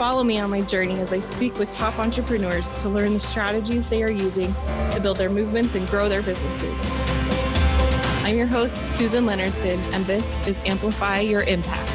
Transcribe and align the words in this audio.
Follow 0.00 0.24
me 0.24 0.38
on 0.38 0.48
my 0.48 0.62
journey 0.62 0.98
as 0.98 1.12
I 1.12 1.20
speak 1.20 1.58
with 1.58 1.70
top 1.70 1.98
entrepreneurs 1.98 2.70
to 2.80 2.88
learn 2.88 3.12
the 3.12 3.20
strategies 3.20 3.86
they 3.86 4.02
are 4.02 4.10
using 4.10 4.50
to 4.92 4.98
build 4.98 5.18
their 5.18 5.28
movements 5.28 5.74
and 5.74 5.86
grow 5.88 6.08
their 6.08 6.22
businesses. 6.22 6.74
I'm 8.24 8.34
your 8.34 8.46
host, 8.46 8.76
Susan 8.96 9.26
Leonardson, 9.26 9.76
and 9.92 10.06
this 10.06 10.26
is 10.48 10.58
Amplify 10.60 11.20
Your 11.20 11.42
Impact. 11.42 11.90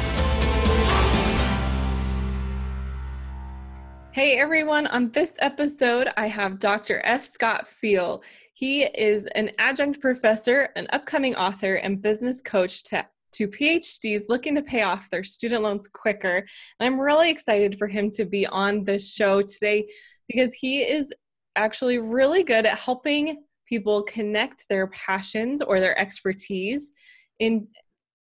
Hey 4.12 4.38
everyone, 4.38 4.86
on 4.86 5.10
this 5.10 5.34
episode, 5.40 6.08
I 6.16 6.28
have 6.28 6.60
Dr. 6.60 7.00
F. 7.02 7.24
Scott 7.24 7.66
Feil. 7.66 8.22
He 8.54 8.84
is 8.84 9.26
an 9.34 9.50
adjunct 9.58 10.00
professor, 10.00 10.68
an 10.76 10.86
upcoming 10.90 11.34
author, 11.34 11.74
and 11.74 12.00
business 12.00 12.40
coach 12.40 12.84
to, 12.84 13.04
to 13.36 13.48
PhDs 13.48 14.24
looking 14.28 14.54
to 14.54 14.62
pay 14.62 14.82
off 14.82 15.10
their 15.10 15.24
student 15.24 15.62
loans 15.62 15.88
quicker. 15.88 16.36
And 16.36 16.46
I'm 16.80 17.00
really 17.00 17.30
excited 17.30 17.78
for 17.78 17.88
him 17.88 18.10
to 18.12 18.24
be 18.24 18.46
on 18.46 18.84
this 18.84 19.12
show 19.12 19.42
today 19.42 19.88
because 20.28 20.54
he 20.54 20.80
is 20.80 21.12
actually 21.56 21.98
really 21.98 22.44
good 22.44 22.66
at 22.66 22.78
helping 22.78 23.44
people 23.66 24.02
connect 24.02 24.64
their 24.68 24.86
passions 24.88 25.60
or 25.60 25.80
their 25.80 25.98
expertise 25.98 26.92
in 27.38 27.66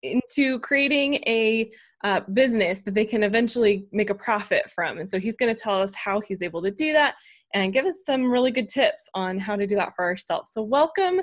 into 0.03 0.59
creating 0.59 1.15
a 1.25 1.71
uh, 2.03 2.19
business 2.33 2.83
that 2.83 2.93
they 2.93 3.05
can 3.05 3.23
eventually 3.23 3.87
make 3.91 4.11
a 4.11 4.15
profit 4.15 4.69
from. 4.69 4.99
And 4.99 5.09
so 5.09 5.19
he's 5.19 5.37
going 5.37 5.53
to 5.53 5.59
tell 5.59 5.81
us 5.81 5.95
how 5.95 6.19
he's 6.19 6.43
able 6.43 6.61
to 6.61 6.69
do 6.69 6.93
that 6.93 7.15
and 7.55 7.73
give 7.73 7.85
us 7.85 8.05
some 8.05 8.29
really 8.29 8.51
good 8.51 8.69
tips 8.69 9.09
on 9.15 9.39
how 9.39 9.55
to 9.55 9.65
do 9.65 9.75
that 9.75 9.93
for 9.95 10.05
ourselves. 10.05 10.51
So, 10.53 10.61
welcome 10.61 11.21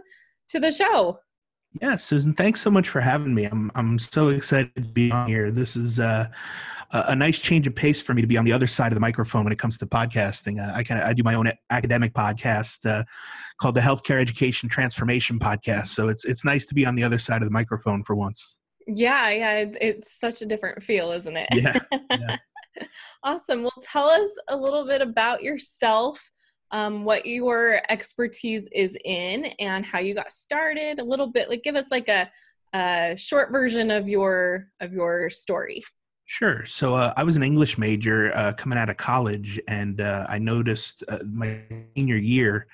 to 0.49 0.59
the 0.59 0.73
show. 0.73 1.21
Yeah, 1.81 1.97
Susan, 1.97 2.35
thanks 2.35 2.61
so 2.61 2.71
much 2.71 2.89
for 2.89 3.01
having 3.01 3.35
me. 3.35 3.45
I'm 3.45 3.71
I'm 3.75 3.99
so 3.99 4.29
excited 4.29 4.85
to 4.85 4.89
be 4.91 5.11
on 5.11 5.27
here. 5.27 5.51
This 5.51 5.75
is 5.75 5.99
uh, 5.99 6.29
a 6.93 7.17
nice 7.17 7.39
change 7.39 7.67
of 7.67 7.75
pace 7.75 8.03
for 8.03 8.13
me 8.13 8.21
to 8.21 8.29
be 8.29 8.37
on 8.37 8.45
the 8.45 8.53
other 8.53 8.67
side 8.67 8.93
of 8.93 8.95
the 8.95 9.01
microphone 9.01 9.45
when 9.45 9.53
it 9.53 9.59
comes 9.59 9.79
to 9.79 9.87
podcasting. 9.87 10.61
Uh, 10.61 10.73
I 10.75 10.83
kind 10.83 11.01
of 11.01 11.09
I 11.09 11.15
do 11.15 11.23
my 11.23 11.35
own 11.35 11.51
academic 11.71 12.13
podcast 12.13 12.89
uh, 12.89 13.05
called 13.59 13.75
the 13.75 13.81
Healthcare 13.81 14.21
Education 14.21 14.69
Transformation 14.69 15.39
Podcast. 15.39 15.89
So 15.89 16.09
it's 16.09 16.25
it's 16.25 16.45
nice 16.45 16.67
to 16.67 16.75
be 16.75 16.85
on 16.85 16.95
the 16.95 17.05
other 17.05 17.19
side 17.19 17.41
of 17.41 17.49
the 17.49 17.53
microphone 17.53 18.05
for 18.05 18.15
once. 18.15 18.57
Yeah, 18.87 19.31
yeah, 19.31 19.65
it's 19.81 20.19
such 20.19 20.43
a 20.43 20.47
different 20.47 20.83
feel, 20.83 21.13
isn't 21.13 21.37
it? 21.37 21.49
Yeah. 21.53 21.79
yeah. 22.11 22.37
awesome. 23.23 23.63
Well, 23.63 23.73
tell 23.83 24.09
us 24.09 24.31
a 24.49 24.57
little 24.57 24.87
bit 24.87 25.01
about 25.01 25.43
yourself, 25.43 26.31
um, 26.73 27.05
what 27.05 27.25
your 27.27 27.81
expertise 27.89 28.67
is 28.73 28.97
in, 29.05 29.47
and 29.59 29.85
how 29.85 30.01
you 30.01 30.15
got 30.15 30.33
started. 30.33 30.99
A 30.99 31.05
little 31.05 31.29
bit, 31.29 31.49
like, 31.49 31.63
give 31.63 31.77
us 31.77 31.91
like 31.91 32.09
a, 32.09 32.31
a 32.75 33.15
short 33.17 33.53
version 33.53 33.91
of 33.91 34.09
your 34.09 34.69
of 34.81 34.93
your 34.93 35.31
story. 35.31 35.83
Sure. 36.25 36.65
So 36.65 36.95
uh, 36.95 37.13
I 37.17 37.25
was 37.25 37.37
an 37.37 37.43
English 37.43 37.77
major 37.77 38.35
uh, 38.37 38.55
coming 38.55 38.79
out 38.79 38.89
of 38.89 38.97
college, 38.97 39.61
and 39.69 40.01
uh, 40.01 40.27
I 40.29 40.39
noticed 40.39 41.05
uh, 41.09 41.19
my 41.25 41.61
senior 41.95 42.17
year 42.17 42.67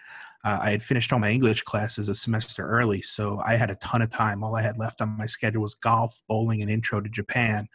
uh, 0.44 0.58
I 0.62 0.70
had 0.70 0.82
finished 0.82 1.12
all 1.12 1.18
my 1.18 1.30
English 1.30 1.62
classes 1.62 2.08
a 2.08 2.14
semester 2.14 2.66
early, 2.66 3.02
so 3.02 3.40
I 3.44 3.56
had 3.56 3.70
a 3.70 3.74
ton 3.76 4.02
of 4.02 4.10
time. 4.10 4.44
All 4.44 4.54
I 4.54 4.62
had 4.62 4.78
left 4.78 5.02
on 5.02 5.18
my 5.18 5.26
schedule 5.26 5.62
was 5.62 5.74
golf, 5.74 6.22
bowling, 6.28 6.62
and 6.62 6.70
intro 6.70 7.00
to 7.00 7.08
Japan 7.08 7.68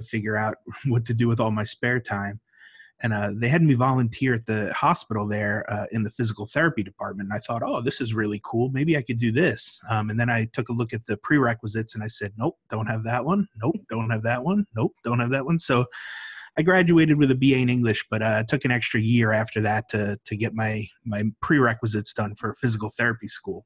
to 0.00 0.06
figure 0.06 0.36
out 0.36 0.56
what 0.86 1.04
to 1.06 1.14
do 1.14 1.28
with 1.28 1.40
all 1.40 1.50
my 1.50 1.64
spare 1.64 2.00
time. 2.00 2.40
And 3.02 3.12
uh, 3.12 3.30
they 3.34 3.48
had 3.48 3.62
me 3.62 3.74
volunteer 3.74 4.34
at 4.34 4.46
the 4.46 4.72
hospital 4.72 5.26
there 5.26 5.64
uh, 5.72 5.86
in 5.92 6.02
the 6.02 6.10
physical 6.10 6.46
therapy 6.46 6.82
department. 6.82 7.28
And 7.28 7.36
I 7.36 7.38
thought, 7.38 7.62
oh, 7.64 7.80
this 7.80 8.00
is 8.00 8.12
really 8.12 8.40
cool. 8.44 8.70
Maybe 8.70 8.96
I 8.96 9.02
could 9.02 9.18
do 9.18 9.30
this. 9.30 9.80
Um, 9.88 10.10
and 10.10 10.18
then 10.18 10.28
I 10.28 10.48
took 10.52 10.68
a 10.68 10.72
look 10.72 10.92
at 10.92 11.06
the 11.06 11.16
prerequisites 11.18 11.94
and 11.94 12.02
I 12.02 12.08
said, 12.08 12.32
nope, 12.36 12.58
don't 12.70 12.86
have 12.86 13.04
that 13.04 13.24
one. 13.24 13.46
Nope, 13.62 13.76
don't 13.88 14.10
have 14.10 14.24
that 14.24 14.42
one. 14.42 14.66
Nope, 14.74 14.94
don't 15.04 15.20
have 15.20 15.30
that 15.30 15.44
one. 15.44 15.58
So 15.58 15.86
I 16.58 16.62
graduated 16.62 17.18
with 17.18 17.30
a 17.30 17.36
BA 17.36 17.58
in 17.58 17.68
English, 17.68 18.04
but 18.10 18.20
uh, 18.20 18.42
took 18.42 18.64
an 18.64 18.72
extra 18.72 19.00
year 19.00 19.32
after 19.32 19.60
that 19.60 19.88
to 19.90 20.18
to 20.24 20.36
get 20.36 20.54
my 20.54 20.84
my 21.04 21.22
prerequisites 21.40 22.12
done 22.12 22.34
for 22.34 22.52
physical 22.54 22.90
therapy 22.98 23.28
school. 23.28 23.64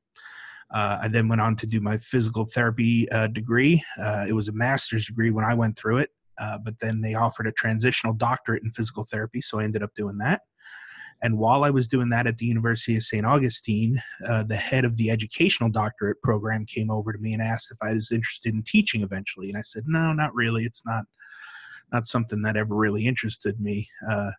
Uh, 0.72 0.99
I 1.03 1.09
then 1.09 1.26
went 1.26 1.41
on 1.41 1.56
to 1.56 1.66
do 1.66 1.81
my 1.81 1.97
physical 1.97 2.47
therapy 2.47 3.10
uh, 3.10 3.28
degree. 3.28 3.82
Uh, 3.99 4.26
it 4.28 4.34
was 4.34 4.49
a 4.49 4.53
master's 4.53 5.06
degree 5.06 5.31
when 5.31 5.44
I 5.44 5.54
went 5.54 5.76
through 5.78 5.99
it, 5.99 6.10
uh, 6.38 6.59
but 6.59 6.78
then 6.81 7.00
they 7.00 7.15
offered 7.15 7.47
a 7.47 7.53
transitional 7.53 8.15
doctorate 8.15 8.62
in 8.62 8.70
physical 8.70 9.06
therapy, 9.10 9.41
so 9.41 9.59
I 9.59 9.65
ended 9.65 9.82
up 9.82 9.91
doing 9.94 10.19
that. 10.19 10.41
And 11.22 11.38
while 11.38 11.62
I 11.62 11.70
was 11.70 11.87
doing 11.87 12.09
that 12.10 12.26
at 12.26 12.38
the 12.38 12.47
University 12.47 12.97
of 12.97 13.04
St. 13.04 13.25
Augustine, 13.25 14.03
uh, 14.26 14.43
the 14.43 14.56
head 14.56 14.84
of 14.84 14.97
the 14.97 15.09
educational 15.09 15.70
doctorate 15.70 16.20
program 16.22 16.66
came 16.66 16.91
over 16.91 17.12
to 17.12 17.19
me 17.19 17.32
and 17.32 17.41
asked 17.41 17.70
if 17.70 17.78
I 17.81 17.94
was 17.94 18.10
interested 18.10 18.54
in 18.54 18.65
teaching 18.66 19.03
eventually. 19.03 19.48
And 19.48 19.56
I 19.56 19.62
said, 19.62 19.84
no, 19.87 20.12
not 20.12 20.34
really. 20.34 20.65
It's 20.65 20.84
not 20.84 21.04
not 21.93 22.06
something 22.06 22.41
that 22.43 22.56
ever 22.56 22.75
really 22.75 23.06
interested 23.06 23.60
me. 23.60 23.87
Uh, 24.09 24.31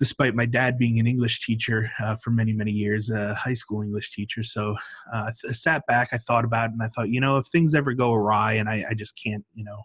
despite 0.00 0.34
my 0.34 0.46
dad 0.46 0.78
being 0.78 0.98
an 0.98 1.06
English 1.06 1.46
teacher 1.46 1.88
uh, 2.00 2.16
for 2.16 2.30
many, 2.30 2.52
many 2.52 2.72
years, 2.72 3.10
a 3.10 3.34
high 3.34 3.52
school 3.54 3.82
English 3.82 4.12
teacher. 4.12 4.42
So 4.42 4.74
uh, 5.14 5.30
I 5.48 5.52
sat 5.52 5.86
back, 5.86 6.08
I 6.12 6.18
thought 6.18 6.44
about 6.44 6.70
it, 6.70 6.72
and 6.72 6.82
I 6.82 6.88
thought, 6.88 7.10
you 7.10 7.20
know, 7.20 7.36
if 7.36 7.46
things 7.46 7.74
ever 7.74 7.92
go 7.92 8.12
awry 8.12 8.54
and 8.54 8.68
I, 8.68 8.84
I 8.90 8.94
just 8.94 9.16
can't, 9.22 9.44
you 9.54 9.62
know, 9.62 9.80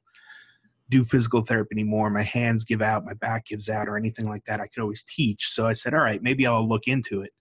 do 0.89 1.03
physical 1.03 1.41
therapy 1.41 1.69
anymore, 1.73 2.09
my 2.09 2.23
hands 2.23 2.63
give 2.63 2.81
out, 2.81 3.05
my 3.05 3.13
back 3.13 3.45
gives 3.45 3.69
out, 3.69 3.87
or 3.87 3.97
anything 3.97 4.25
like 4.25 4.45
that, 4.45 4.61
I 4.61 4.67
could 4.67 4.81
always 4.81 5.03
teach. 5.03 5.49
So 5.49 5.67
I 5.67 5.73
said, 5.73 5.93
all 5.93 5.99
right, 5.99 6.21
maybe 6.21 6.47
I'll 6.47 6.67
look 6.67 6.87
into 6.87 7.21
it. 7.21 7.33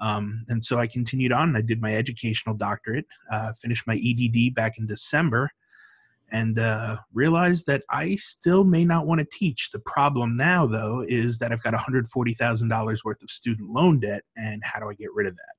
Um, 0.00 0.44
and 0.48 0.62
so 0.64 0.78
I 0.78 0.86
continued 0.86 1.32
on. 1.32 1.56
I 1.56 1.60
did 1.60 1.80
my 1.80 1.94
educational 1.94 2.54
doctorate, 2.54 3.06
uh, 3.30 3.52
finished 3.52 3.86
my 3.86 3.94
EDD 3.94 4.54
back 4.54 4.78
in 4.78 4.86
December, 4.86 5.50
and 6.32 6.58
uh, 6.58 6.96
realized 7.12 7.66
that 7.66 7.82
I 7.90 8.16
still 8.16 8.64
may 8.64 8.84
not 8.84 9.06
want 9.06 9.18
to 9.18 9.38
teach. 9.38 9.70
The 9.72 9.80
problem 9.80 10.36
now, 10.36 10.66
though, 10.66 11.04
is 11.06 11.38
that 11.38 11.52
I've 11.52 11.62
got 11.62 11.74
$140,000 11.74 13.04
worth 13.04 13.22
of 13.22 13.30
student 13.30 13.70
loan 13.70 14.00
debt, 14.00 14.22
and 14.36 14.62
how 14.64 14.80
do 14.80 14.88
I 14.88 14.94
get 14.94 15.12
rid 15.14 15.26
of 15.26 15.36
that? 15.36 15.54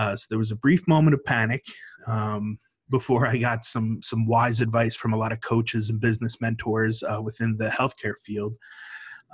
Uh, 0.00 0.16
so 0.16 0.26
there 0.30 0.38
was 0.38 0.52
a 0.52 0.56
brief 0.56 0.86
moment 0.86 1.14
of 1.14 1.24
panic 1.24 1.64
um, 2.06 2.56
before 2.90 3.26
I 3.26 3.36
got 3.36 3.64
some 3.64 4.00
some 4.02 4.26
wise 4.26 4.60
advice 4.60 4.96
from 4.96 5.12
a 5.12 5.16
lot 5.16 5.32
of 5.32 5.40
coaches 5.40 5.90
and 5.90 6.00
business 6.00 6.40
mentors 6.40 7.02
uh, 7.02 7.20
within 7.22 7.56
the 7.56 7.68
healthcare 7.68 8.16
field, 8.24 8.54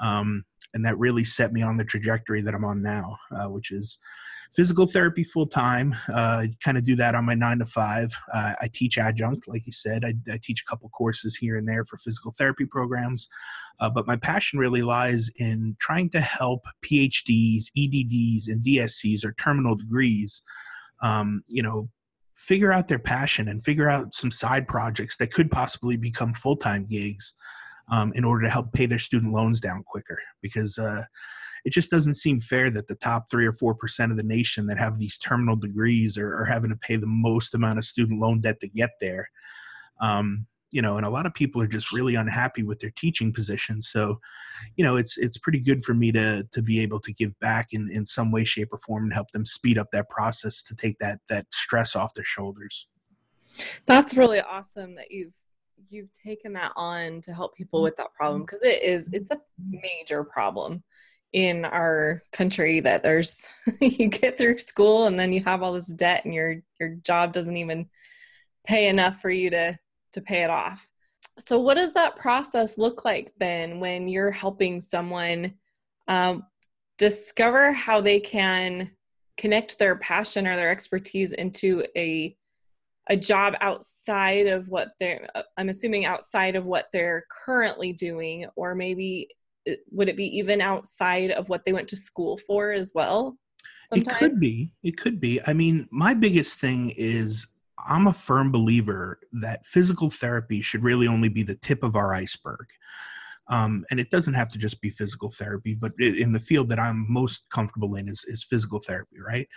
um, 0.02 0.44
and 0.74 0.84
that 0.84 0.98
really 0.98 1.24
set 1.24 1.52
me 1.52 1.62
on 1.62 1.76
the 1.76 1.84
trajectory 1.84 2.42
that 2.42 2.54
I'm 2.54 2.64
on 2.64 2.82
now, 2.82 3.16
uh, 3.36 3.48
which 3.48 3.72
is 3.72 3.98
physical 4.54 4.86
therapy 4.86 5.24
full 5.24 5.46
time. 5.46 5.94
Uh, 6.12 6.46
kind 6.62 6.78
of 6.78 6.84
do 6.84 6.96
that 6.96 7.14
on 7.14 7.24
my 7.24 7.34
nine 7.34 7.58
to 7.58 7.66
five. 7.66 8.12
Uh, 8.32 8.54
I 8.60 8.68
teach 8.72 8.98
adjunct, 8.98 9.48
like 9.48 9.66
you 9.66 9.72
said. 9.72 10.04
I, 10.04 10.14
I, 10.32 10.38
teach 10.42 10.62
a 10.62 10.70
couple 10.70 10.88
courses 10.90 11.36
here 11.36 11.56
and 11.56 11.68
there 11.68 11.84
for 11.84 11.98
physical 11.98 12.32
therapy 12.32 12.64
programs. 12.64 13.28
Uh, 13.80 13.90
but 13.90 14.06
my 14.06 14.16
passion 14.16 14.58
really 14.58 14.82
lies 14.82 15.30
in 15.36 15.76
trying 15.78 16.08
to 16.10 16.20
help 16.20 16.62
PhDs, 16.82 17.64
EDDs, 17.76 18.48
and 18.48 18.64
DSCs 18.64 19.24
or 19.24 19.32
terminal 19.32 19.74
degrees, 19.74 20.42
um, 21.02 21.42
you 21.48 21.62
know, 21.62 21.88
figure 22.36 22.72
out 22.72 22.86
their 22.86 22.98
passion 22.98 23.48
and 23.48 23.62
figure 23.62 23.88
out 23.88 24.14
some 24.14 24.30
side 24.30 24.68
projects 24.68 25.16
that 25.16 25.32
could 25.32 25.50
possibly 25.50 25.96
become 25.96 26.34
full 26.34 26.56
time 26.56 26.86
gigs. 26.86 27.34
Um, 27.88 28.12
in 28.16 28.24
order 28.24 28.42
to 28.42 28.50
help 28.50 28.72
pay 28.72 28.86
their 28.86 28.98
student 28.98 29.32
loans 29.32 29.60
down 29.60 29.84
quicker, 29.86 30.18
because 30.42 30.76
uh, 30.76 31.04
it 31.66 31.72
just 31.72 31.90
doesn't 31.90 32.14
seem 32.14 32.40
fair 32.40 32.70
that 32.70 32.86
the 32.86 32.94
top 32.94 33.28
three 33.28 33.44
or 33.44 33.52
four 33.52 33.74
percent 33.74 34.12
of 34.12 34.18
the 34.18 34.24
nation 34.24 34.66
that 34.66 34.78
have 34.78 34.98
these 34.98 35.18
terminal 35.18 35.56
degrees 35.56 36.16
are, 36.16 36.32
are, 36.40 36.44
having 36.44 36.70
to 36.70 36.76
pay 36.76 36.96
the 36.96 37.06
most 37.06 37.54
amount 37.54 37.78
of 37.78 37.84
student 37.84 38.20
loan 38.20 38.40
debt 38.40 38.60
to 38.60 38.68
get 38.68 38.90
there. 39.00 39.28
Um, 40.00 40.46
you 40.70 40.82
know, 40.82 40.96
and 40.96 41.06
a 41.06 41.10
lot 41.10 41.26
of 41.26 41.34
people 41.34 41.62
are 41.62 41.66
just 41.66 41.92
really 41.92 42.16
unhappy 42.16 42.62
with 42.62 42.78
their 42.80 42.92
teaching 42.96 43.32
positions. 43.32 43.88
So, 43.88 44.20
you 44.76 44.84
know, 44.84 44.96
it's 44.96 45.16
it's 45.16 45.38
pretty 45.38 45.60
good 45.60 45.82
for 45.84 45.94
me 45.94 46.12
to 46.12 46.42
to 46.52 46.62
be 46.62 46.80
able 46.80 47.00
to 47.00 47.12
give 47.12 47.38
back 47.40 47.68
in 47.72 47.90
in 47.90 48.04
some 48.04 48.32
way, 48.32 48.44
shape, 48.44 48.72
or 48.72 48.78
form 48.78 49.04
and 49.04 49.12
help 49.12 49.30
them 49.30 49.46
speed 49.46 49.78
up 49.78 49.88
that 49.92 50.10
process 50.10 50.62
to 50.64 50.74
take 50.74 50.98
that 50.98 51.20
that 51.28 51.46
stress 51.52 51.94
off 51.94 52.14
their 52.14 52.24
shoulders. 52.24 52.88
That's 53.86 54.16
really 54.16 54.40
awesome 54.40 54.94
that 54.96 55.10
you've 55.10 55.32
you've 55.88 56.12
taken 56.12 56.52
that 56.54 56.72
on 56.76 57.20
to 57.22 57.32
help 57.32 57.54
people 57.56 57.82
with 57.82 57.96
that 57.96 58.12
problem 58.14 58.42
because 58.42 58.62
it 58.62 58.82
is 58.82 59.08
it's 59.12 59.30
a 59.30 59.40
major 59.58 60.24
problem 60.24 60.82
in 61.32 61.64
our 61.64 62.22
country 62.32 62.80
that 62.80 63.02
there's 63.02 63.46
you 63.80 64.08
get 64.08 64.38
through 64.38 64.58
school 64.58 65.06
and 65.06 65.18
then 65.18 65.32
you 65.32 65.42
have 65.44 65.62
all 65.62 65.72
this 65.72 65.86
debt 65.86 66.24
and 66.24 66.34
your 66.34 66.56
your 66.80 66.90
job 67.02 67.32
doesn't 67.32 67.56
even 67.56 67.88
pay 68.66 68.88
enough 68.88 69.20
for 69.20 69.30
you 69.30 69.50
to 69.50 69.78
to 70.16 70.22
pay 70.22 70.42
it 70.42 70.50
off. 70.50 70.88
So 71.38 71.60
what 71.60 71.74
does 71.74 71.92
that 71.92 72.16
process 72.16 72.78
look 72.78 73.04
like 73.04 73.32
then 73.38 73.78
when 73.78 74.08
you're 74.08 74.30
helping 74.30 74.80
someone 74.80 75.54
um, 76.08 76.44
discover 76.98 77.72
how 77.72 78.00
they 78.00 78.18
can 78.18 78.90
connect 79.36 79.78
their 79.78 79.96
passion 79.96 80.46
or 80.46 80.56
their 80.56 80.70
expertise 80.70 81.32
into 81.32 81.84
a 81.96 82.36
a 83.08 83.16
job 83.16 83.54
outside 83.60 84.46
of 84.46 84.66
what 84.68 84.88
they're 84.98 85.28
i'm 85.58 85.68
assuming 85.68 86.06
outside 86.06 86.56
of 86.56 86.64
what 86.64 86.86
they're 86.92 87.24
currently 87.44 87.92
doing 87.92 88.46
or 88.56 88.74
maybe 88.74 89.28
uh, 89.70 89.74
would 89.90 90.08
it 90.08 90.16
be 90.16 90.24
even 90.38 90.62
outside 90.62 91.30
of 91.32 91.48
what 91.50 91.64
they 91.64 91.72
went 91.74 91.86
to 91.86 91.96
school 91.96 92.38
for 92.46 92.72
as 92.72 92.92
well 92.94 93.36
sometime? 93.88 94.14
it 94.14 94.18
could 94.18 94.40
be 94.40 94.72
it 94.82 94.96
could 94.96 95.20
be 95.20 95.38
i 95.46 95.52
mean 95.52 95.86
my 95.90 96.14
biggest 96.14 96.58
thing 96.58 96.90
is 96.96 97.46
i'm 97.86 98.06
a 98.06 98.12
firm 98.12 98.50
believer 98.50 99.18
that 99.32 99.64
physical 99.64 100.10
therapy 100.10 100.60
should 100.60 100.84
really 100.84 101.06
only 101.06 101.28
be 101.28 101.42
the 101.42 101.56
tip 101.56 101.82
of 101.82 101.96
our 101.96 102.14
iceberg 102.14 102.66
um, 103.48 103.84
and 103.90 104.00
it 104.00 104.10
doesn't 104.10 104.34
have 104.34 104.50
to 104.52 104.58
just 104.58 104.80
be 104.80 104.90
physical 104.90 105.30
therapy, 105.30 105.74
but 105.74 105.92
in 106.00 106.32
the 106.32 106.40
field 106.40 106.68
that 106.68 106.80
I'm 106.80 107.06
most 107.08 107.46
comfortable 107.50 107.94
in 107.94 108.08
is, 108.08 108.24
is 108.26 108.42
physical 108.42 108.80
therapy, 108.80 109.18
right? 109.24 109.48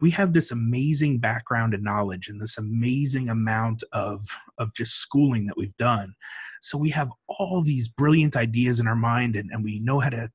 We 0.00 0.10
have 0.12 0.32
this 0.32 0.50
amazing 0.50 1.18
background 1.18 1.74
and 1.74 1.82
knowledge 1.82 2.28
and 2.28 2.40
this 2.40 2.56
amazing 2.56 3.28
amount 3.28 3.84
of, 3.92 4.26
of 4.58 4.72
just 4.74 4.94
schooling 4.94 5.44
that 5.46 5.58
we've 5.58 5.76
done. 5.76 6.14
So 6.62 6.78
we 6.78 6.88
have 6.90 7.10
all 7.28 7.62
these 7.62 7.88
brilliant 7.88 8.34
ideas 8.34 8.80
in 8.80 8.86
our 8.86 8.96
mind 8.96 9.36
and, 9.36 9.50
and 9.52 9.62
we 9.62 9.78
know 9.80 10.00
how 10.00 10.10
to 10.10 10.30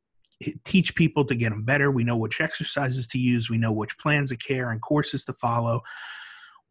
teach 0.63 0.95
people 0.95 1.25
to 1.25 1.35
get 1.35 1.49
them 1.49 1.63
better. 1.63 1.91
We 1.91 2.03
know 2.03 2.15
which 2.15 2.39
exercises 2.39 3.07
to 3.07 3.17
use. 3.17 3.49
We 3.49 3.57
know 3.57 3.71
which 3.71 3.97
plans 3.97 4.31
of 4.31 4.39
care 4.39 4.69
and 4.69 4.81
courses 4.81 5.23
to 5.25 5.33
follow 5.33 5.81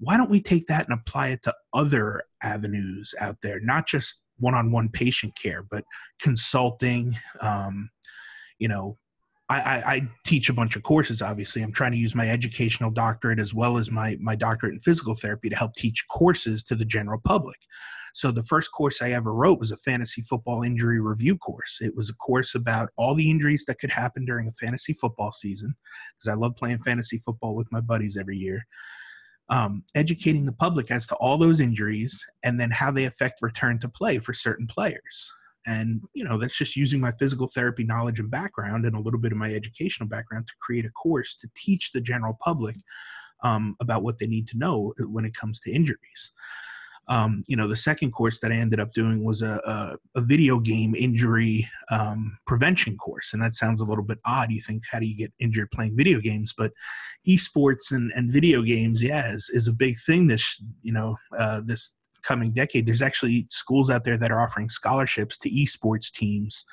why 0.01 0.17
don't 0.17 0.31
we 0.31 0.41
take 0.41 0.67
that 0.69 0.89
and 0.89 0.99
apply 0.99 1.29
it 1.29 1.43
to 1.43 1.55
other 1.73 2.23
avenues 2.43 3.15
out 3.21 3.37
there 3.43 3.61
not 3.61 3.87
just 3.87 4.23
one-on-one 4.39 4.89
patient 4.91 5.33
care, 5.41 5.65
but 5.69 5.85
consulting. 6.21 7.17
Um, 7.41 7.91
you 8.59 8.69
know, 8.69 8.97
I, 9.49 9.61
I, 9.61 9.93
I, 9.95 10.09
teach 10.25 10.49
a 10.49 10.53
bunch 10.53 10.77
of 10.77 10.83
courses. 10.83 11.23
Obviously, 11.23 11.63
I'm 11.63 11.73
trying 11.73 11.93
to 11.93 11.99
use 11.99 12.15
my 12.15 12.29
educational 12.29 12.91
doctorate 12.91 13.39
as 13.39 13.55
well 13.55 13.79
as 13.79 13.91
my 13.91 14.17
my 14.21 14.37
doctorate 14.37 14.75
in 14.75 14.81
physical 14.81 15.15
therapy 15.15 15.49
to 15.49 15.57
help 15.57 15.75
teach 15.75 16.05
courses 16.11 16.65
to 16.65 16.75
the 16.75 16.85
general 16.85 17.21
public. 17.25 17.59
So 18.15 18.31
the 18.31 18.43
first 18.43 18.73
course 18.73 19.01
I 19.01 19.13
ever 19.13 19.33
wrote 19.33 19.61
was 19.61 19.71
a 19.71 19.77
fantasy 19.77 20.23
football 20.23 20.63
injury 20.63 21.01
review 21.01 21.37
course. 21.37 21.79
It 21.81 21.95
was 21.95 22.11
a 22.11 22.15
course 22.15 22.55
about 22.55 22.91
all 22.97 23.15
the 23.15 23.31
injuries 23.31 23.65
that 23.69 23.79
could 23.79 23.93
happen 23.93 24.25
during 24.25 24.49
a 24.49 24.53
fantasy 24.53 24.93
football 24.93 25.31
season 25.33 25.75
because 26.19 26.33
I 26.33 26.35
love 26.35 26.57
playing 26.57 26.79
fantasy 26.79 27.19
football 27.19 27.55
with 27.55 27.71
my 27.71 27.81
buddies 27.81 28.17
every 28.17 28.37
year 28.37 28.67
um, 29.51 29.83
educating 29.95 30.45
the 30.45 30.53
public 30.53 30.91
as 30.91 31.07
to 31.07 31.15
all 31.17 31.39
those 31.39 31.61
injuries 31.61 32.25
and 32.43 32.61
then 32.61 32.71
how 32.71 32.91
they 32.91 33.05
affect 33.05 33.43
return 33.43 33.79
to 33.81 33.89
play 33.89 34.19
for 34.19 34.35
certain 34.35 34.67
players. 34.67 35.33
And, 35.67 36.03
you 36.15 36.25
know, 36.25 36.39
that's 36.39 36.57
just 36.57 36.77
using 36.77 37.01
my 37.01 37.13
physical 37.13 37.49
therapy 37.49 37.85
knowledge 37.85 38.21
and 38.21 38.31
background 38.31 38.87
and 38.87 38.97
a 38.97 39.01
little 39.01 39.21
bit 39.21 39.33
of 39.33 39.39
my 39.39 39.53
educational 39.53 40.09
background 40.09 40.47
to 40.49 40.55
create 40.61 40.87
a 40.87 40.91
course 40.91 41.35
to 41.37 41.49
teach 41.57 41.93
the 41.93 42.01
general 42.01 42.39
public 42.41 42.77
um, 43.43 43.77
about 43.81 44.03
what 44.03 44.19
they 44.19 44.27
need 44.27 44.49
to 44.49 44.59
know 44.59 44.95
when 44.99 45.25
it 45.25 45.35
comes 45.35 45.61
to 45.61 45.73
injuries 45.73 46.33
um, 47.09 47.43
you 47.47 47.57
know, 47.57 47.67
the 47.67 47.77
second 47.77 48.11
course 48.13 48.39
that 48.41 48.53
I 48.53 48.57
ended 48.57 48.81
up 48.81 48.93
doing 48.93 49.25
was 49.25 49.41
a, 49.41 49.61
a, 49.65 50.19
a 50.19 50.21
video 50.21 50.59
game 50.59 50.95
injury 50.95 51.69
um, 51.91 52.37
prevention 52.47 52.97
course. 52.99 53.33
And 53.33 53.43
that 53.43 53.55
sounds 53.55 53.81
a 53.81 53.85
little 53.85 54.05
bit 54.05 54.19
odd. 54.27 54.51
You 54.51 54.61
think, 54.61 54.83
how 54.91 54.99
do 54.99 55.07
you 55.07 55.17
get 55.17 55.33
injured 55.39 55.71
playing 55.71 55.97
video 55.97 56.21
games? 56.21 56.55
But 56.57 56.73
esports 57.27 57.93
and, 57.93 58.13
and 58.15 58.31
video 58.31 58.63
games, 58.63 59.03
yeah, 59.03 59.33
is, 59.33 59.51
is 59.55 59.69
a 59.69 59.73
big 59.73 59.97
thing 59.99 60.27
this, 60.27 60.63
you 60.83 60.93
know, 60.93 61.17
uh, 61.39 61.63
this 61.65 61.93
coming 62.23 62.53
decade. 62.53 62.87
There's 62.87 63.03
actually 63.03 63.47
schools 63.51 63.89
out 63.89 64.05
there 64.05 64.19
that 64.19 64.31
are 64.31 64.41
offering 64.41 64.69
scholarships 64.69 65.39
to 65.39 65.51
esports 65.51 66.13
teams. 66.13 66.67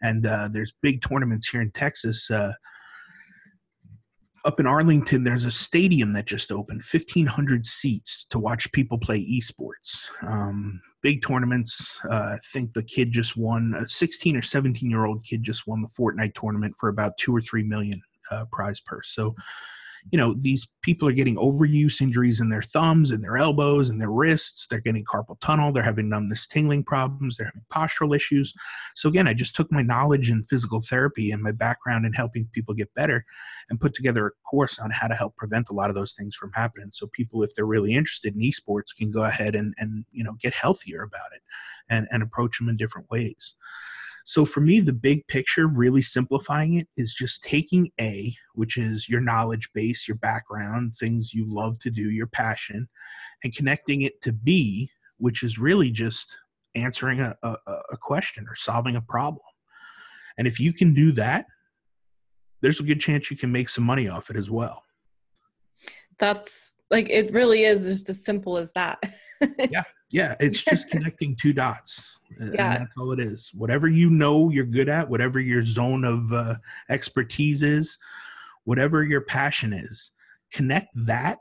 And 0.00 0.24
uh, 0.26 0.48
there's 0.50 0.72
big 0.80 1.02
tournaments 1.02 1.48
here 1.48 1.60
in 1.60 1.72
Texas. 1.72 2.30
Uh, 2.30 2.52
up 4.44 4.60
in 4.60 4.66
Arlington, 4.66 5.24
there's 5.24 5.44
a 5.44 5.50
stadium 5.50 6.12
that 6.12 6.26
just 6.26 6.52
opened, 6.52 6.82
1,500 6.90 7.66
seats 7.66 8.24
to 8.30 8.38
watch 8.38 8.70
people 8.72 8.98
play 8.98 9.26
esports. 9.26 10.08
Um, 10.22 10.80
big 11.02 11.22
tournaments. 11.22 11.98
Uh, 12.10 12.14
I 12.14 12.38
think 12.52 12.72
the 12.72 12.82
kid 12.82 13.12
just 13.12 13.36
won, 13.36 13.74
a 13.78 13.88
16 13.88 14.36
or 14.36 14.42
17 14.42 14.88
year 14.88 15.06
old 15.06 15.24
kid 15.24 15.42
just 15.42 15.66
won 15.66 15.82
the 15.82 15.88
Fortnite 15.88 16.34
tournament 16.34 16.74
for 16.78 16.88
about 16.88 17.16
two 17.18 17.34
or 17.34 17.40
three 17.40 17.62
million 17.62 18.00
uh, 18.30 18.44
prize 18.52 18.80
purse. 18.80 19.14
So 19.14 19.34
you 20.10 20.18
know 20.18 20.34
these 20.38 20.66
people 20.82 21.08
are 21.08 21.12
getting 21.12 21.36
overuse 21.36 22.00
injuries 22.00 22.40
in 22.40 22.48
their 22.48 22.62
thumbs 22.62 23.10
and 23.10 23.22
their 23.22 23.36
elbows 23.36 23.90
and 23.90 24.00
their 24.00 24.10
wrists. 24.10 24.66
They're 24.66 24.80
getting 24.80 25.04
carpal 25.04 25.38
tunnel. 25.40 25.72
They're 25.72 25.82
having 25.82 26.08
numbness 26.08 26.46
tingling 26.46 26.84
problems. 26.84 27.36
They're 27.36 27.46
having 27.46 27.64
postural 27.72 28.14
issues. 28.14 28.52
So 28.94 29.08
again 29.08 29.28
i 29.28 29.34
just 29.34 29.54
took 29.54 29.70
my 29.70 29.82
knowledge 29.82 30.30
in 30.30 30.42
physical 30.42 30.80
therapy 30.80 31.30
and 31.30 31.42
my 31.42 31.52
background 31.52 32.06
in 32.06 32.12
helping 32.12 32.48
people 32.52 32.74
get 32.74 32.92
better 32.94 33.24
and 33.70 33.80
put 33.80 33.94
together 33.94 34.26
a 34.26 34.30
course 34.48 34.78
on 34.78 34.90
how 34.90 35.08
to 35.08 35.14
help 35.14 35.36
prevent 35.36 35.68
a 35.70 35.74
lot 35.74 35.90
of 35.90 35.94
those 35.94 36.12
things 36.12 36.34
from 36.36 36.52
happening. 36.52 36.90
So 36.92 37.06
people 37.08 37.42
if 37.42 37.54
they're 37.54 37.66
really 37.66 37.94
interested 37.94 38.34
in 38.34 38.40
esports 38.40 38.96
can 38.96 39.10
go 39.10 39.24
ahead 39.24 39.54
and 39.54 39.74
and 39.78 40.04
you 40.12 40.24
know 40.24 40.34
get 40.40 40.54
healthier 40.54 41.02
about 41.02 41.32
it 41.34 41.42
and 41.90 42.06
and 42.10 42.22
approach 42.22 42.58
them 42.58 42.68
in 42.68 42.76
different 42.76 43.10
ways 43.10 43.54
so 44.28 44.44
for 44.44 44.60
me, 44.60 44.80
the 44.80 44.92
big 44.92 45.26
picture, 45.28 45.66
really 45.66 46.02
simplifying 46.02 46.74
it, 46.74 46.86
is 46.98 47.14
just 47.14 47.42
taking 47.42 47.90
A, 47.98 48.36
which 48.52 48.76
is 48.76 49.08
your 49.08 49.22
knowledge 49.22 49.70
base, 49.72 50.06
your 50.06 50.18
background, 50.18 50.92
things 50.94 51.32
you 51.32 51.46
love 51.48 51.78
to 51.78 51.90
do, 51.90 52.10
your 52.10 52.26
passion, 52.26 52.86
and 53.42 53.56
connecting 53.56 54.02
it 54.02 54.20
to 54.20 54.34
B, 54.34 54.90
which 55.16 55.42
is 55.42 55.58
really 55.58 55.90
just 55.90 56.36
answering 56.74 57.20
a, 57.20 57.34
a, 57.42 57.56
a 57.92 57.96
question 57.96 58.44
or 58.46 58.54
solving 58.54 58.96
a 58.96 59.00
problem. 59.00 59.40
And 60.36 60.46
if 60.46 60.60
you 60.60 60.74
can 60.74 60.92
do 60.92 61.10
that, 61.12 61.46
there's 62.60 62.80
a 62.80 62.82
good 62.82 63.00
chance 63.00 63.30
you 63.30 63.36
can 63.38 63.50
make 63.50 63.70
some 63.70 63.84
money 63.84 64.10
off 64.10 64.28
it 64.28 64.36
as 64.36 64.50
well. 64.50 64.82
That's 66.18 66.72
like 66.90 67.08
it 67.08 67.32
really 67.32 67.62
is 67.62 67.86
just 67.86 68.10
as 68.10 68.22
simple 68.26 68.58
as 68.58 68.72
that. 68.72 69.02
yeah, 69.70 69.84
yeah. 70.10 70.34
It's 70.38 70.62
just 70.62 70.90
connecting 70.90 71.34
two 71.34 71.54
dots 71.54 72.17
yeah. 72.38 72.46
And 72.46 72.80
that's 72.82 72.94
all 72.96 73.12
it 73.12 73.20
is. 73.20 73.50
Whatever 73.54 73.88
you 73.88 74.10
know 74.10 74.50
you're 74.50 74.64
good 74.64 74.88
at, 74.88 75.08
whatever 75.08 75.40
your 75.40 75.62
zone 75.62 76.04
of 76.04 76.32
uh, 76.32 76.56
expertise 76.88 77.62
is, 77.62 77.98
whatever 78.64 79.02
your 79.02 79.22
passion 79.22 79.72
is, 79.72 80.12
connect 80.52 80.88
that 80.94 81.38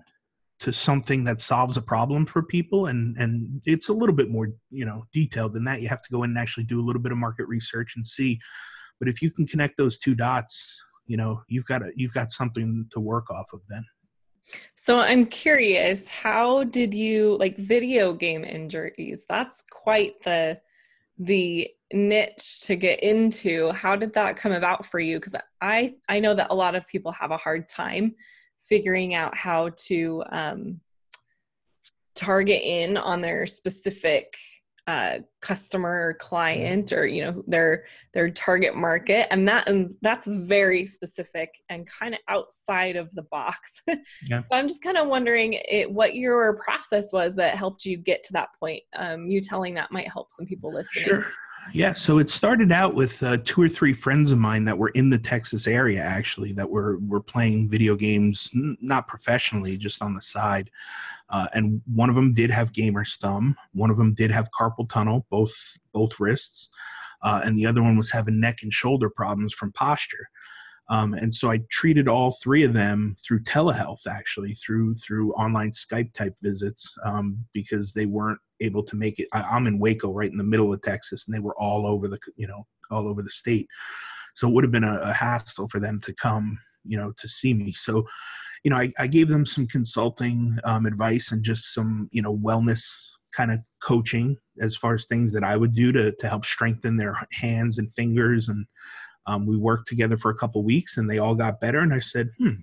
to 0.60 0.74
something 0.74 1.24
that 1.24 1.39
solves 1.39 1.78
a 1.78 1.81
problem 1.81 2.25
for 2.25 2.42
people 2.42 2.88
and 2.88 3.16
and 3.18 3.62
it's 3.66 3.89
a 3.89 3.94
little 3.94 4.16
bit 4.16 4.28
more 4.28 4.50
you 4.72 4.86
know 4.86 5.04
detailed 5.13 5.54
than 5.54 5.63
that 5.63 5.84
you 5.84 5.88
have 5.88 6.01
to 6.01 6.12
go 6.12 6.24
in 6.24 6.31
and 6.31 6.38
actually 6.39 6.63
do 6.63 6.80
a 6.80 6.84
little 6.84 7.01
bit 7.01 7.12
of 7.12 7.18
market 7.19 7.48
research 7.48 7.94
and 7.95 8.06
see 8.07 8.39
but 9.00 9.07
if 9.07 9.22
you 9.22 9.30
can 9.30 9.45
connect 9.45 9.78
those 9.78 10.00
two 10.00 10.16
dots 10.16 10.84
you 11.06 11.16
know 11.16 11.39
you've 11.48 11.65
got 11.65 11.84
a 11.84 11.91
you've 11.96 12.13
got 12.13 12.32
something 12.32 12.88
to 12.91 13.00
work 13.00 13.29
off 13.29 13.53
of 13.53 13.62
then 13.70 13.84
so 14.75 15.00
I'm 15.00 15.25
curious, 15.25 16.08
how 16.08 16.63
did 16.63 16.94
you 16.94 17.38
like 17.39 17.58
video 17.58 18.13
game 18.13 18.44
injuries? 18.44 19.25
That's 19.27 19.63
quite 19.70 20.22
the 20.24 20.60
the 21.17 21.69
niche 21.93 22.62
to 22.65 22.75
get 22.75 23.01
into 23.01 23.71
how 23.71 23.95
did 23.95 24.13
that 24.13 24.36
come 24.38 24.51
about 24.51 24.86
for 24.86 25.00
you? 25.00 25.19
Because 25.19 25.36
i 25.62 25.95
i 26.09 26.19
know 26.19 26.33
that 26.33 26.51
a 26.51 26.55
lot 26.55 26.75
of 26.75 26.88
people 26.88 27.12
have 27.12 27.31
a 27.31 27.38
hard 27.38 27.67
time 27.67 28.15
figuring 28.67 29.15
out 29.15 29.36
how 29.36 29.69
to 29.77 30.24
um, 30.29 30.79
target 32.15 32.62
in 32.63 32.97
on 32.97 33.21
their 33.21 33.47
specific 33.47 34.36
uh, 34.88 35.20
customer 35.41 36.15
client 36.20 36.94
or 36.94 37.06
you 37.06 37.22
know 37.24 37.44
their 37.46 37.84
their 38.13 38.29
target 38.29 38.75
market 38.75 39.27
and 39.32 39.48
that 39.48 39.67
and 39.67 39.91
that's 40.01 40.25
very 40.27 40.86
specific 40.86 41.50
and 41.70 41.86
kind 41.88 42.13
of 42.13 42.22
outside 42.29 42.96
of 42.96 43.13
the 43.13 43.24
box. 43.24 43.84
Yeah. 44.27 44.41
so 44.41 44.48
i'm 44.51 44.67
just 44.67 44.82
kind 44.82 44.98
of 44.98 45.08
wondering 45.08 45.53
it, 45.53 45.91
what 45.91 46.15
your 46.15 46.58
process 46.58 47.12
was 47.12 47.36
that 47.36 47.56
helped 47.56 47.86
you 47.86 47.98
get 47.98 48.24
to 48.24 48.34
that 48.34 48.50
point 48.60 48.84
um, 48.96 49.27
you 49.27 49.41
telling 49.41 49.74
that 49.75 49.91
might 49.91 50.10
help 50.12 50.32
some 50.32 50.46
people 50.46 50.74
listening. 50.74 51.06
Sure 51.06 51.25
yeah, 51.74 51.93
so 51.93 52.19
it 52.19 52.29
started 52.29 52.71
out 52.71 52.93
with 52.93 53.21
uh, 53.24 53.38
two 53.43 53.62
or 53.62 53.69
three 53.69 53.93
friends 53.93 54.31
of 54.31 54.39
mine 54.39 54.65
that 54.65 54.77
were 54.77 54.89
in 54.89 55.09
the 55.09 55.17
Texas 55.17 55.67
area, 55.67 56.01
actually, 56.01 56.53
that 56.53 56.69
were 56.69 56.97
were 57.00 57.21
playing 57.21 57.69
video 57.69 57.95
games, 57.95 58.51
n- 58.55 58.77
not 58.81 59.07
professionally, 59.07 59.77
just 59.77 60.01
on 60.01 60.13
the 60.13 60.21
side. 60.21 60.69
Uh, 61.29 61.47
and 61.53 61.81
one 61.93 62.09
of 62.09 62.15
them 62.15 62.33
did 62.33 62.50
have 62.50 62.71
gamer's 62.74 63.17
thumb. 63.17 63.55
One 63.74 63.89
of 63.89 63.97
them 63.97 64.13
did 64.13 64.31
have 64.31 64.50
carpal 64.57 64.89
tunnel, 64.89 65.25
both 65.29 65.55
both 65.93 66.19
wrists, 66.19 66.69
uh, 67.21 67.41
and 67.43 67.57
the 67.57 67.65
other 67.65 67.83
one 67.83 67.97
was 67.97 68.12
having 68.12 68.39
neck 68.39 68.59
and 68.63 68.71
shoulder 68.71 69.09
problems 69.09 69.53
from 69.53 69.71
posture. 69.74 70.29
Um, 70.89 71.13
and 71.13 71.34
so 71.34 71.51
I 71.51 71.60
treated 71.70 72.08
all 72.08 72.38
three 72.41 72.63
of 72.63 72.74
them 72.74 73.15
through 73.25 73.44
telehealth, 73.44 74.08
actually 74.08 74.53
through 74.53 74.96
through 74.96 75.34
online 75.34 75.72
Skype 75.72 76.13
type 76.13 76.36
visits, 76.41 76.94
um, 77.03 77.46
because 77.53 77.91
they 77.91 78.06
weren't 78.06 78.39
able 78.62 78.84
to 78.84 78.96
make 78.96 79.20
it. 79.20 79.27
I, 79.34 79.56
am 79.56 79.67
in 79.67 79.79
Waco, 79.79 80.13
right 80.13 80.32
in 80.32 80.38
the 80.38 80.44
middle 80.44 80.74
of 80.74 80.82
Texas, 80.82 81.27
and 81.27 81.36
they 81.36 81.39
were 81.39 81.56
all 81.60 81.86
over 81.86 82.08
the 82.08 82.20
you 82.38 82.48
know 82.48 82.65
all 82.89 83.08
over 83.08 83.22
the 83.22 83.29
state. 83.29 83.67
So 84.36 84.48
it 84.48 84.53
would 84.53 84.63
have 84.63 84.72
been 84.72 84.84
a, 84.84 85.00
a 85.01 85.13
hassle 85.13 85.67
for 85.67 85.79
them 85.79 86.00
to 86.01 86.13
come, 86.13 86.60
you 86.86 86.96
know, 86.96 87.12
to 87.17 87.27
see 87.27 87.53
me. 87.53 87.72
So, 87.72 88.06
you 88.63 88.70
know, 88.70 88.77
I, 88.77 88.94
I 89.00 89.08
gave 89.08 89.29
them 89.29 89.48
some 89.48 89.67
consulting 89.67 90.58
um, 90.63 90.86
advice 90.86 91.32
and 91.32 91.44
just 91.44 91.74
some 91.74 92.08
you 92.12 92.22
know 92.22 92.38
wellness 92.38 92.88
kind 93.36 93.51
of 93.51 93.60
coaching 93.84 94.38
as 94.62 94.75
far 94.77 94.94
as 94.94 95.06
things 95.06 95.32
that 95.34 95.44
I 95.44 95.58
would 95.58 95.74
do 95.74 95.91
to 95.91 96.12
to 96.13 96.29
help 96.29 96.46
strengthen 96.46 96.96
their 96.96 97.15
hands 97.34 97.77
and 97.77 97.91
fingers 97.91 98.48
and 98.48 98.65
Um, 99.27 99.46
we 99.46 99.57
worked 99.57 99.88
together 99.88 100.17
for 100.17 100.31
a 100.31 100.36
couple 100.36 100.63
weeks, 100.63 100.98
and 100.98 101.10
they 101.10 101.19
all 101.19 101.36
got 101.36 101.62
better. 101.62 101.79
And 101.79 101.93
I 101.93 102.00
said, 102.00 102.29
"Hmm, 102.39 102.62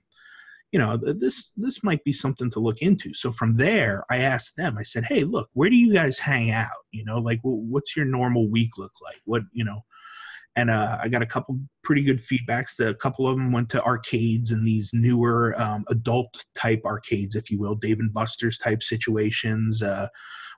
you 0.72 0.78
know, 0.78 0.96
this 0.96 1.52
this 1.56 1.84
might 1.84 2.02
be 2.04 2.12
something 2.12 2.50
to 2.50 2.60
look 2.60 2.82
into." 2.82 3.14
So 3.14 3.30
from 3.30 3.56
there, 3.56 4.04
I 4.10 4.18
asked 4.18 4.56
them. 4.56 4.76
I 4.78 4.82
said, 4.82 5.04
"Hey, 5.04 5.24
look, 5.24 5.50
where 5.52 5.70
do 5.70 5.76
you 5.76 5.92
guys 5.92 6.18
hang 6.18 6.50
out? 6.50 6.70
You 6.92 7.04
know, 7.04 7.18
like 7.18 7.40
what's 7.42 7.96
your 7.96 8.06
normal 8.06 8.48
week 8.50 8.78
look 8.78 8.92
like? 9.02 9.20
What 9.24 9.44
you 9.52 9.64
know?" 9.64 9.82
and 10.56 10.70
uh, 10.70 10.98
I 11.02 11.08
got 11.08 11.22
a 11.22 11.26
couple 11.26 11.58
pretty 11.82 12.02
good 12.02 12.18
feedbacks. 12.20 12.76
The, 12.76 12.90
a 12.90 12.94
couple 12.94 13.26
of 13.28 13.36
them 13.36 13.50
went 13.50 13.68
to 13.70 13.84
arcades 13.84 14.50
and 14.50 14.66
these 14.66 14.90
newer 14.94 15.60
um, 15.60 15.84
adult 15.88 16.44
type 16.54 16.82
arcades, 16.84 17.34
if 17.34 17.50
you 17.50 17.58
will, 17.58 17.74
Dave 17.74 17.98
and 17.98 18.12
Buster's 18.12 18.58
type 18.58 18.82
situations. 18.82 19.82
Uh, 19.82 20.08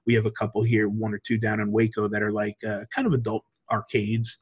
we 0.07 0.15
have 0.15 0.27
a 0.27 0.31
couple 0.33 0.63
here, 0.63 0.89
one 0.89 1.15
or 1.15 1.21
two 1.25 1.39
down 1.39 1.61
in 1.61 1.73
Waco 1.73 2.09
that 2.09 2.23
are 2.23 2.33
like 2.33 2.57
uh, 2.67 2.85
kind 2.95 3.07
of 3.07 3.15
adult 3.15 3.45
arcades. 3.71 4.39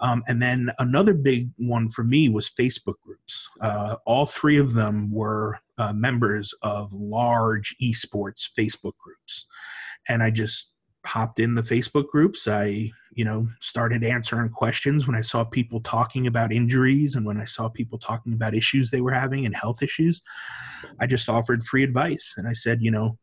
Um, 0.00 0.22
and 0.28 0.42
then 0.42 0.70
another 0.78 1.14
big 1.14 1.50
one 1.56 1.88
for 1.88 2.04
me 2.04 2.28
was 2.28 2.50
Facebook 2.50 3.00
groups. 3.02 3.48
Uh, 3.60 3.96
all 4.04 4.26
three 4.26 4.58
of 4.58 4.74
them 4.74 5.10
were 5.10 5.58
uh, 5.78 5.92
members 5.92 6.54
of 6.62 6.92
large 6.92 7.74
esports 7.82 8.48
Facebook 8.58 8.96
groups. 8.98 9.46
And 10.08 10.22
I 10.22 10.30
just 10.30 10.70
hopped 11.06 11.40
in 11.40 11.54
the 11.54 11.62
Facebook 11.62 12.08
groups. 12.08 12.46
I, 12.46 12.90
you 13.12 13.24
know, 13.24 13.48
started 13.60 14.04
answering 14.04 14.50
questions 14.50 15.06
when 15.06 15.16
I 15.16 15.20
saw 15.20 15.44
people 15.44 15.80
talking 15.80 16.26
about 16.26 16.52
injuries 16.52 17.14
and 17.14 17.24
when 17.24 17.40
I 17.40 17.44
saw 17.44 17.68
people 17.68 17.98
talking 17.98 18.34
about 18.34 18.54
issues 18.54 18.90
they 18.90 19.00
were 19.00 19.12
having 19.12 19.46
and 19.46 19.56
health 19.56 19.82
issues. 19.82 20.20
I 21.00 21.06
just 21.06 21.28
offered 21.28 21.64
free 21.64 21.84
advice 21.84 22.34
and 22.36 22.46
I 22.46 22.52
said, 22.52 22.82
you 22.82 22.90
know, 22.90 23.18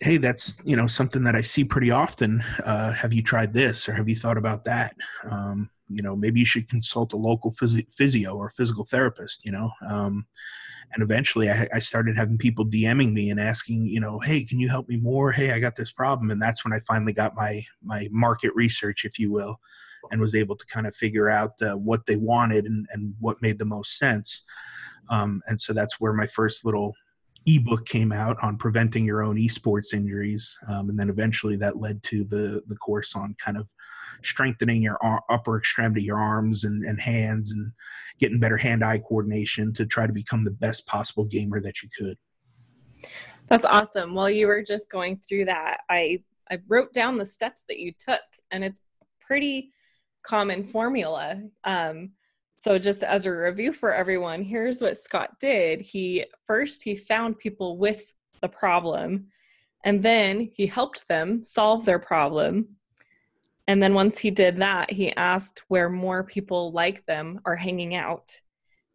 hey, 0.00 0.16
that's 0.16 0.58
you 0.64 0.76
know 0.76 0.86
something 0.86 1.24
that 1.24 1.34
I 1.34 1.40
see 1.40 1.64
pretty 1.64 1.90
often. 1.90 2.42
Uh, 2.64 2.92
have 2.92 3.12
you 3.12 3.22
tried 3.22 3.52
this 3.52 3.88
or 3.88 3.94
have 3.94 4.08
you 4.08 4.16
thought 4.16 4.38
about 4.38 4.64
that? 4.64 4.94
Um, 5.28 5.70
you 5.88 6.02
know, 6.02 6.14
maybe 6.14 6.40
you 6.40 6.46
should 6.46 6.68
consult 6.68 7.12
a 7.12 7.16
local 7.16 7.52
physio 7.90 8.36
or 8.36 8.50
physical 8.50 8.84
therapist. 8.84 9.44
You 9.44 9.52
know. 9.52 9.70
Um, 9.88 10.26
and 10.94 11.02
eventually 11.02 11.50
I, 11.50 11.68
I, 11.74 11.78
started 11.80 12.16
having 12.16 12.38
people 12.38 12.64
DMing 12.64 13.12
me 13.12 13.28
and 13.28 13.38
asking, 13.38 13.84
you 13.84 14.00
know, 14.00 14.18
hey, 14.20 14.42
can 14.42 14.58
you 14.58 14.70
help 14.70 14.88
me 14.88 14.96
more? 14.96 15.30
Hey, 15.30 15.52
I 15.52 15.60
got 15.60 15.76
this 15.76 15.92
problem, 15.92 16.30
and 16.30 16.40
that's 16.40 16.64
when 16.64 16.72
I 16.72 16.80
finally 16.80 17.12
got 17.12 17.34
my 17.34 17.62
my 17.82 18.08
market 18.10 18.54
research, 18.54 19.04
if 19.04 19.18
you 19.18 19.30
will, 19.30 19.60
and 20.10 20.20
was 20.20 20.34
able 20.34 20.56
to 20.56 20.66
kind 20.66 20.86
of 20.86 20.96
figure 20.96 21.28
out 21.28 21.60
uh, 21.60 21.76
what 21.76 22.06
they 22.06 22.16
wanted 22.16 22.64
and, 22.64 22.86
and 22.92 23.14
what 23.20 23.42
made 23.42 23.58
the 23.58 23.64
most 23.64 23.98
sense. 23.98 24.42
Um, 25.10 25.42
and 25.46 25.60
so 25.60 25.72
that's 25.72 26.00
where 26.00 26.12
my 26.12 26.26
first 26.26 26.64
little 26.64 26.94
ebook 27.48 27.86
came 27.86 28.12
out 28.12 28.36
on 28.42 28.56
preventing 28.56 29.04
your 29.04 29.22
own 29.22 29.36
esports 29.36 29.94
injuries, 29.94 30.56
um, 30.68 30.90
and 30.90 30.98
then 30.98 31.08
eventually 31.08 31.56
that 31.56 31.78
led 31.78 32.02
to 32.04 32.24
the 32.24 32.62
the 32.66 32.76
course 32.76 33.16
on 33.16 33.34
kind 33.44 33.56
of 33.56 33.68
strengthening 34.22 34.82
your 34.82 34.98
upper 35.30 35.58
extremity, 35.58 36.02
your 36.02 36.18
arms 36.18 36.64
and, 36.64 36.84
and 36.84 37.00
hands, 37.00 37.52
and 37.52 37.70
getting 38.18 38.40
better 38.40 38.56
hand-eye 38.56 38.98
coordination 38.98 39.72
to 39.72 39.86
try 39.86 40.06
to 40.06 40.12
become 40.12 40.44
the 40.44 40.50
best 40.50 40.86
possible 40.86 41.24
gamer 41.24 41.60
that 41.60 41.82
you 41.82 41.88
could. 41.96 42.16
That's 43.46 43.64
awesome. 43.64 44.14
While 44.14 44.30
you 44.30 44.46
were 44.46 44.62
just 44.62 44.90
going 44.90 45.20
through 45.26 45.46
that, 45.46 45.78
I 45.88 46.22
I 46.50 46.58
wrote 46.68 46.92
down 46.92 47.18
the 47.18 47.26
steps 47.26 47.64
that 47.68 47.78
you 47.78 47.92
took, 47.98 48.20
and 48.50 48.64
it's 48.64 48.80
pretty 49.20 49.72
common 50.22 50.66
formula. 50.66 51.40
Um, 51.64 52.10
so 52.60 52.78
just 52.78 53.02
as 53.02 53.26
a 53.26 53.34
review 53.34 53.72
for 53.72 53.94
everyone, 53.94 54.42
here's 54.42 54.82
what 54.82 54.98
Scott 54.98 55.38
did. 55.38 55.80
He 55.80 56.24
first 56.46 56.82
he 56.82 56.96
found 56.96 57.38
people 57.38 57.78
with 57.78 58.04
the 58.40 58.48
problem 58.48 59.28
and 59.84 60.02
then 60.02 60.50
he 60.52 60.66
helped 60.66 61.06
them 61.08 61.44
solve 61.44 61.84
their 61.84 61.98
problem. 61.98 62.76
And 63.68 63.82
then 63.82 63.94
once 63.94 64.18
he 64.18 64.30
did 64.30 64.56
that, 64.58 64.90
he 64.90 65.14
asked 65.14 65.62
where 65.68 65.88
more 65.88 66.24
people 66.24 66.72
like 66.72 67.04
them 67.06 67.40
are 67.44 67.56
hanging 67.56 67.94
out. 67.94 68.30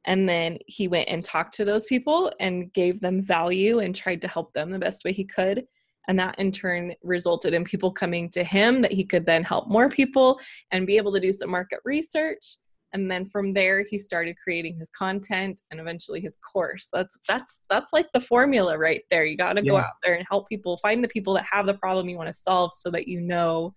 And 0.05 0.27
then 0.27 0.57
he 0.67 0.89
went 0.89 1.07
and 1.07 1.23
talked 1.23 1.53
to 1.55 1.65
those 1.65 1.85
people 1.85 2.31
and 2.39 2.73
gave 2.73 2.99
them 2.99 3.21
value 3.21 3.79
and 3.79 3.95
tried 3.95 4.21
to 4.21 4.27
help 4.27 4.51
them 4.53 4.71
the 4.71 4.79
best 4.79 5.05
way 5.05 5.13
he 5.13 5.23
could. 5.23 5.65
And 6.09 6.19
that 6.19 6.37
in 6.37 6.51
turn 6.51 6.93
resulted 7.01 7.53
in 7.53 7.63
people 7.63 7.91
coming 7.91 8.29
to 8.31 8.43
him 8.43 8.81
that 8.81 8.91
he 8.91 9.05
could 9.05 9.25
then 9.25 9.43
help 9.43 9.69
more 9.69 9.87
people 9.87 10.37
and 10.71 10.85
be 10.85 10.97
able 10.97 11.13
to 11.13 11.19
do 11.21 11.31
some 11.31 11.49
market 11.49 11.79
research 11.85 12.57
and 12.93 13.09
then 13.09 13.27
from 13.29 13.53
there 13.53 13.83
he 13.89 13.97
started 13.97 14.35
creating 14.41 14.77
his 14.77 14.89
content 14.89 15.61
and 15.71 15.79
eventually 15.79 16.21
his 16.21 16.37
course. 16.37 16.89
That's 16.93 17.17
that's 17.27 17.61
that's 17.69 17.91
like 17.91 18.07
the 18.13 18.19
formula 18.19 18.77
right 18.77 19.03
there. 19.09 19.25
You 19.25 19.35
got 19.35 19.53
to 19.53 19.63
yeah. 19.63 19.71
go 19.71 19.77
out 19.77 19.93
there 20.03 20.13
and 20.13 20.25
help 20.29 20.47
people 20.47 20.77
find 20.77 21.03
the 21.03 21.07
people 21.07 21.33
that 21.33 21.45
have 21.51 21.65
the 21.65 21.73
problem 21.73 22.07
you 22.07 22.17
want 22.17 22.29
to 22.29 22.39
solve 22.39 22.71
so 22.73 22.91
that 22.91 23.07
you 23.07 23.19
know 23.19 23.73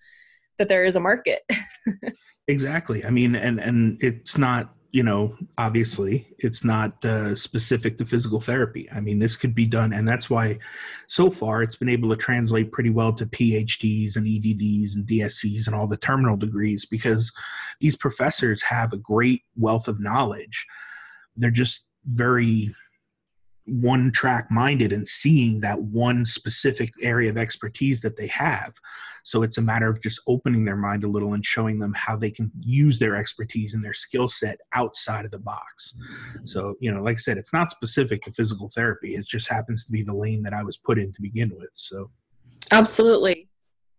that 0.59 0.69
there 0.69 0.85
is 0.85 0.97
a 0.97 1.01
market. 1.01 1.43
Exactly. 2.49 3.05
I 3.05 3.11
mean 3.11 3.35
and 3.35 3.59
and 3.59 4.01
it's 4.01 4.39
not 4.39 4.76
you 4.97 5.03
know, 5.03 5.37
obviously 5.59 6.27
it's 6.39 6.65
not 6.65 7.05
uh, 7.05 7.35
specific 7.35 7.99
to 7.99 8.07
physical 8.07 8.41
therapy. 8.41 8.89
I 8.91 9.01
mean, 9.01 9.19
this 9.19 9.37
could 9.37 9.55
be 9.55 9.67
done, 9.67 9.93
and 9.93 10.09
that's 10.09 10.31
why 10.31 10.59
so 11.07 11.31
far 11.31 11.63
it's 11.63 11.77
been 11.77 11.91
able 11.91 12.09
to 12.09 12.17
translate 12.17 12.73
pretty 12.73 12.89
well 12.89 13.13
to 13.13 13.27
PhDs 13.27 14.17
and 14.17 14.27
EDDs 14.27 14.97
and 14.97 15.07
DSCs 15.07 15.67
and 15.67 15.77
all 15.77 15.87
the 15.87 15.99
terminal 15.99 16.39
degrees 16.39 16.87
because 16.87 17.31
these 17.79 17.95
professors 17.95 18.63
have 18.63 18.95
a 18.95 18.97
great 18.97 19.43
wealth 19.55 19.87
of 19.87 20.01
knowledge. 20.01 20.65
They're 21.37 21.51
just 21.51 21.85
very 22.07 22.75
one 23.67 24.13
track 24.13 24.51
minded 24.51 24.93
and 24.93 25.07
seeing 25.07 25.61
that 25.61 25.81
one 25.81 26.25
specific 26.25 26.93
area 27.03 27.31
of 27.31 27.37
expertise 27.37 28.01
that 28.01 28.17
they 28.17 28.29
have. 28.29 28.75
So 29.25 29.43
it's 29.43 29.59
a 29.59 29.63
matter 29.63 29.89
of 29.89 30.01
just 30.01 30.21
opening 30.29 30.65
their 30.65 30.77
mind 30.77 31.03
a 31.03 31.09
little 31.09 31.35
and 31.35 31.45
showing 31.45 31.81
them 31.81 31.93
how 31.95 32.17
they 32.17 32.31
can 32.31 32.53
use 32.61 32.99
their 32.99 33.17
expertise 33.17 33.75
and 33.75 33.85
their 33.85 33.93
skill 33.93 34.29
set 34.29 34.59
outside 34.73 35.25
of 35.25 35.33
the 35.33 35.41
box. 35.41 35.97
So, 36.45 36.77
you 36.81 36.93
know, 36.93 37.03
like 37.03 37.17
I 37.17 37.19
said, 37.19 37.37
it's 37.37 37.53
not 37.53 37.71
specific 37.71 38.21
to 38.23 38.31
physical 38.31 38.71
therapy. 38.73 39.17
It 39.17 39.27
just 39.27 39.49
happens 39.49 39.85
to 39.85 39.91
be 39.91 40.05
the 40.05 40.15
lane 40.15 40.45
that 40.45 40.53
I 40.53 40.63
was 40.63 40.77
put 40.77 40.99
in 40.99 41.13
to 41.13 41.21
begin 41.21 41.53
with. 41.57 41.71
So 41.75 42.11
Absolutely. 42.71 43.49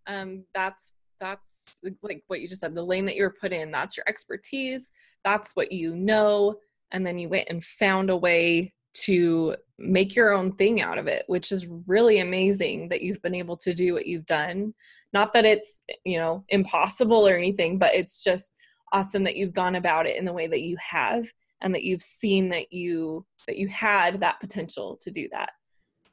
Um, 0.06 0.44
that's 0.54 0.92
that's 1.20 1.80
like 2.02 2.22
what 2.28 2.40
you 2.40 2.48
just 2.48 2.60
said, 2.60 2.74
the 2.74 2.82
lane 2.82 3.04
that 3.06 3.16
you 3.16 3.24
were 3.24 3.34
put 3.40 3.52
in, 3.52 3.70
that's 3.70 3.96
your 3.96 4.04
expertise, 4.08 4.92
that's 5.24 5.52
what 5.54 5.72
you 5.72 5.96
know, 5.96 6.56
and 6.92 7.06
then 7.06 7.18
you 7.18 7.28
went 7.28 7.48
and 7.50 7.62
found 7.62 8.08
a 8.08 8.16
way 8.16 8.72
to 8.92 9.56
make 9.78 10.16
your 10.16 10.32
own 10.32 10.52
thing 10.52 10.80
out 10.80 10.98
of 10.98 11.06
it, 11.06 11.24
which 11.26 11.52
is 11.52 11.66
really 11.86 12.20
amazing 12.20 12.88
that 12.88 13.02
you've 13.02 13.22
been 13.22 13.34
able 13.34 13.56
to 13.56 13.72
do 13.72 13.92
what 13.92 14.06
you've 14.06 14.26
done. 14.26 14.74
Not 15.12 15.32
that 15.32 15.44
it's, 15.44 15.82
you 16.04 16.18
know, 16.18 16.44
impossible 16.48 17.26
or 17.26 17.36
anything, 17.36 17.78
but 17.78 17.94
it's 17.94 18.22
just 18.24 18.54
awesome 18.92 19.24
that 19.24 19.36
you've 19.36 19.54
gone 19.54 19.76
about 19.76 20.06
it 20.06 20.16
in 20.16 20.24
the 20.24 20.32
way 20.32 20.46
that 20.46 20.62
you 20.62 20.76
have 20.78 21.26
and 21.60 21.74
that 21.74 21.84
you've 21.84 22.02
seen 22.02 22.48
that 22.50 22.72
you 22.72 23.24
that 23.46 23.56
you 23.56 23.68
had 23.68 24.20
that 24.20 24.40
potential 24.40 24.98
to 25.00 25.10
do 25.10 25.28
that. 25.32 25.50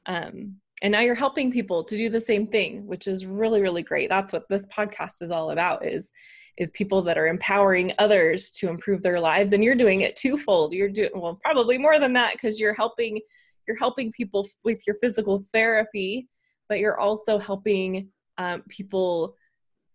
Um, 0.06 0.56
and 0.86 0.92
now 0.92 1.00
you're 1.00 1.16
helping 1.16 1.50
people 1.50 1.82
to 1.82 1.96
do 1.96 2.08
the 2.08 2.20
same 2.20 2.46
thing 2.46 2.86
which 2.86 3.08
is 3.08 3.26
really 3.26 3.60
really 3.60 3.82
great. 3.82 4.08
That's 4.08 4.32
what 4.32 4.48
this 4.48 4.66
podcast 4.66 5.20
is 5.20 5.32
all 5.32 5.50
about 5.50 5.84
is 5.84 6.12
is 6.56 6.70
people 6.70 7.02
that 7.02 7.18
are 7.18 7.26
empowering 7.26 7.92
others 7.98 8.52
to 8.52 8.68
improve 8.68 9.02
their 9.02 9.18
lives. 9.18 9.52
And 9.52 9.64
you're 9.64 9.74
doing 9.74 10.02
it 10.02 10.14
twofold. 10.14 10.72
You're 10.72 10.88
doing 10.88 11.10
well 11.12 11.40
probably 11.42 11.76
more 11.76 11.98
than 11.98 12.12
that 12.12 12.34
because 12.34 12.60
you're 12.60 12.72
helping 12.72 13.20
you're 13.66 13.76
helping 13.76 14.12
people 14.12 14.46
with 14.62 14.86
your 14.86 14.94
physical 15.02 15.44
therapy 15.52 16.28
but 16.68 16.78
you're 16.78 17.00
also 17.00 17.40
helping 17.40 18.10
um, 18.38 18.62
people 18.68 19.34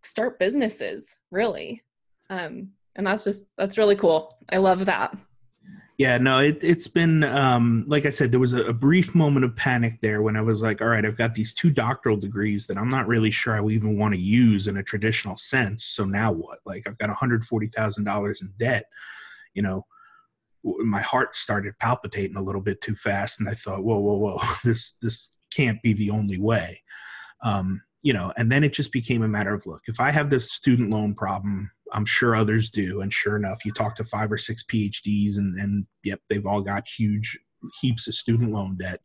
start 0.04 0.40
businesses 0.40 1.16
really. 1.32 1.84
Um, 2.30 2.72
and 2.98 3.08
that's 3.08 3.24
just 3.24 3.46
that's 3.58 3.78
really 3.78 3.96
cool. 3.96 4.30
I 4.52 4.58
love 4.58 4.88
that 4.88 5.16
yeah, 6.02 6.18
no, 6.18 6.40
it, 6.40 6.64
has 6.64 6.88
been, 6.88 7.24
um, 7.24 7.84
like 7.86 8.08
I 8.08 8.10
said, 8.10 8.32
there 8.32 8.40
was 8.40 8.54
a, 8.54 8.64
a, 8.64 8.74
brief 8.74 9.14
moment 9.14 9.46
of 9.46 9.56
panic 9.56 10.02
there 10.02 10.24
when 10.24 10.36
I 10.36 10.42
was 10.42 10.64
like, 10.64 10.82
all 10.82 10.88
right, 10.88 11.06
I've 11.06 11.16
got 11.16 11.36
these 11.36 11.54
two 11.54 11.70
doctoral 11.70 12.18
degrees 12.18 12.66
that 12.66 12.78
I'm 12.80 12.90
not 12.90 13.08
really 13.08 13.30
sure 13.30 13.54
I 13.54 13.64
even 13.70 14.00
want 14.00 14.16
to 14.16 14.20
use 14.20 14.66
in 14.66 14.78
a 14.78 14.84
traditional 14.84 15.38
sense. 15.38 15.84
So 15.84 16.04
now 16.04 16.32
what? 16.32 16.58
Like, 16.66 16.88
I've 16.88 16.98
got 16.98 17.16
$140,000 17.16 18.42
in 18.42 18.54
debt. 18.58 18.86
You 19.54 19.62
know, 19.62 19.86
my 20.64 21.02
heart 21.02 21.36
started 21.36 21.78
palpitating 21.78 22.36
a 22.36 22.42
little 22.42 22.62
bit 22.62 22.82
too 22.82 22.96
fast. 22.96 23.40
And 23.40 23.48
I 23.48 23.54
thought, 23.54 23.84
whoa, 23.84 24.00
whoa, 24.00 24.18
whoa, 24.18 24.40
this, 24.64 24.94
this 25.04 25.38
can't 25.54 25.80
be 25.84 25.94
the 25.94 26.10
only 26.10 26.40
way. 26.40 26.82
Um, 27.44 27.80
you 28.02 28.14
know, 28.14 28.34
and 28.38 28.52
then 28.52 28.64
it 28.64 28.74
just 28.74 28.92
became 28.92 29.24
a 29.24 29.28
matter 29.28 29.54
of 29.54 29.66
look, 29.66 29.84
if 29.88 30.00
I 30.00 30.12
have 30.12 30.30
this 30.30 30.52
student 30.52 30.90
loan 30.90 31.14
problem, 31.14 31.70
I'm 31.94 32.06
sure 32.06 32.36
others 32.36 32.70
do. 32.70 33.02
And 33.02 33.14
sure 33.14 33.36
enough, 33.36 33.66
you 33.66 33.72
talk 33.74 33.96
to 33.98 34.04
five 34.04 34.32
or 34.32 34.38
six 34.38 34.64
PhDs, 34.64 35.38
and, 35.38 35.60
and 35.60 35.86
yep, 36.04 36.20
they've 36.30 36.46
all 36.46 36.62
got 36.62 36.88
huge 36.88 37.38
heaps 37.80 38.08
of 38.08 38.16
student 38.16 38.52
loan 38.52 38.78
debt. 38.78 39.02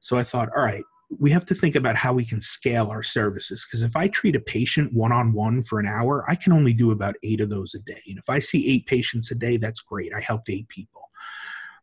So 0.00 0.16
I 0.16 0.22
thought, 0.22 0.50
all 0.54 0.62
right, 0.62 0.84
we 1.18 1.30
have 1.30 1.46
to 1.46 1.54
think 1.54 1.74
about 1.74 1.96
how 1.96 2.12
we 2.12 2.24
can 2.24 2.40
scale 2.40 2.90
our 2.90 3.02
services. 3.02 3.66
Because 3.66 3.82
if 3.82 3.96
I 3.96 4.08
treat 4.08 4.36
a 4.36 4.40
patient 4.40 4.92
one 4.92 5.12
on 5.12 5.32
one 5.32 5.62
for 5.62 5.78
an 5.78 5.86
hour, 5.86 6.24
I 6.28 6.34
can 6.34 6.52
only 6.52 6.72
do 6.72 6.90
about 6.90 7.16
eight 7.22 7.40
of 7.40 7.50
those 7.50 7.74
a 7.74 7.80
day. 7.80 8.00
And 8.06 8.18
if 8.18 8.28
I 8.28 8.38
see 8.38 8.68
eight 8.68 8.86
patients 8.86 9.30
a 9.30 9.34
day, 9.34 9.56
that's 9.56 9.80
great. 9.80 10.14
I 10.14 10.20
helped 10.20 10.50
eight 10.50 10.68
people. 10.68 11.02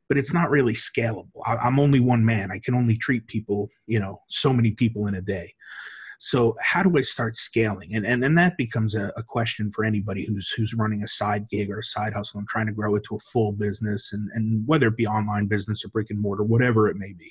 But 0.10 0.18
it's 0.18 0.34
not 0.34 0.52
really 0.52 0.74
scalable. 0.74 1.42
I'm 1.46 1.80
only 1.80 2.00
one 2.00 2.24
man. 2.24 2.52
I 2.52 2.60
can 2.60 2.76
only 2.76 2.98
treat 2.98 3.26
people, 3.28 3.70
you 3.88 4.00
know, 4.00 4.22
so 4.30 4.54
many 4.54 4.72
people 4.72 5.08
in 5.08 5.16
a 5.16 5.22
day. 5.22 5.54
So 6.26 6.56
how 6.62 6.84
do 6.84 6.98
I 6.98 7.02
start 7.02 7.36
scaling? 7.36 7.96
And 7.96 8.06
and 8.06 8.38
that 8.38 8.56
becomes 8.56 8.96
a, 8.96 9.12
a, 9.18 9.24
question 9.24 9.70
for 9.74 9.84
anybody 9.84 10.26
who's 10.26 10.50
who's 10.52 10.74
running 10.74 11.04
a 11.04 11.08
side 11.08 11.50
gig 11.50 11.70
or 11.70 11.80
a 11.80 11.84
side 11.84 12.14
hustle 12.14 12.40
and 12.40 12.48
trying 12.48 12.68
to 12.68 12.72
grow 12.72 12.96
it 12.96 13.04
to 13.10 13.18
a 13.18 13.20
full 13.20 13.52
business, 13.52 14.14
and 14.14 14.30
and 14.34 14.66
whether 14.66 14.88
it 14.88 14.96
be 14.96 15.06
online 15.06 15.48
business 15.48 15.84
or 15.84 15.90
brick 15.90 16.12
and 16.12 16.22
mortar, 16.22 16.46
whatever 16.46 16.88
it 16.88 16.96
may 16.96 17.12
be. 17.12 17.30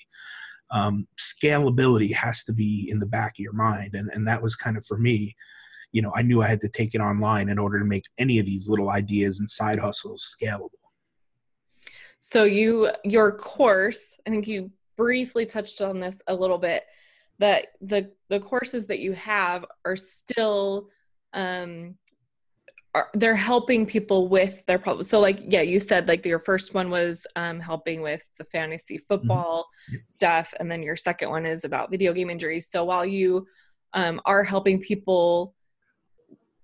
Um, 0.72 1.08
scalability 1.18 2.12
has 2.12 2.44
to 2.44 2.52
be 2.52 2.86
in 2.90 2.98
the 2.98 3.06
back 3.06 3.32
of 3.36 3.38
your 3.38 3.54
mind, 3.54 3.94
and 3.94 4.10
and 4.10 4.28
that 4.28 4.42
was 4.42 4.56
kind 4.56 4.76
of 4.76 4.84
for 4.84 4.98
me. 4.98 5.34
You 5.92 6.02
know, 6.02 6.12
I 6.14 6.20
knew 6.20 6.42
I 6.42 6.48
had 6.48 6.60
to 6.60 6.68
take 6.68 6.94
it 6.94 7.00
online 7.00 7.48
in 7.48 7.58
order 7.58 7.78
to 7.78 7.86
make 7.86 8.04
any 8.18 8.40
of 8.40 8.44
these 8.44 8.68
little 8.68 8.90
ideas 8.90 9.40
and 9.40 9.48
side 9.48 9.78
hustles 9.78 10.36
scalable. 10.38 10.68
So 12.20 12.44
you 12.44 12.90
your 13.04 13.32
course, 13.32 14.20
I 14.26 14.30
think 14.30 14.46
you 14.46 14.70
briefly 14.98 15.46
touched 15.46 15.80
on 15.80 15.98
this 15.98 16.20
a 16.26 16.34
little 16.34 16.58
bit 16.58 16.84
that 17.42 17.66
the 17.80 18.08
the 18.30 18.38
courses 18.38 18.86
that 18.86 19.00
you 19.00 19.12
have 19.14 19.64
are 19.84 19.96
still 19.96 20.88
um 21.32 21.96
are, 22.94 23.08
they're 23.14 23.34
helping 23.34 23.84
people 23.84 24.28
with 24.28 24.64
their 24.66 24.78
problems. 24.78 25.10
So 25.10 25.18
like 25.18 25.40
yeah, 25.48 25.62
you 25.62 25.80
said 25.80 26.06
like 26.06 26.24
your 26.24 26.38
first 26.38 26.72
one 26.72 26.88
was 26.88 27.26
um 27.34 27.58
helping 27.58 28.00
with 28.00 28.22
the 28.38 28.44
fantasy 28.44 28.94
mm-hmm. 28.94 29.06
football 29.08 29.66
mm-hmm. 29.90 29.96
stuff 30.08 30.54
and 30.60 30.70
then 30.70 30.84
your 30.84 30.94
second 30.94 31.30
one 31.30 31.44
is 31.44 31.64
about 31.64 31.90
video 31.90 32.12
game 32.12 32.30
injuries. 32.30 32.70
So 32.70 32.84
while 32.84 33.04
you 33.04 33.44
um 33.92 34.20
are 34.24 34.44
helping 34.44 34.78
people 34.78 35.56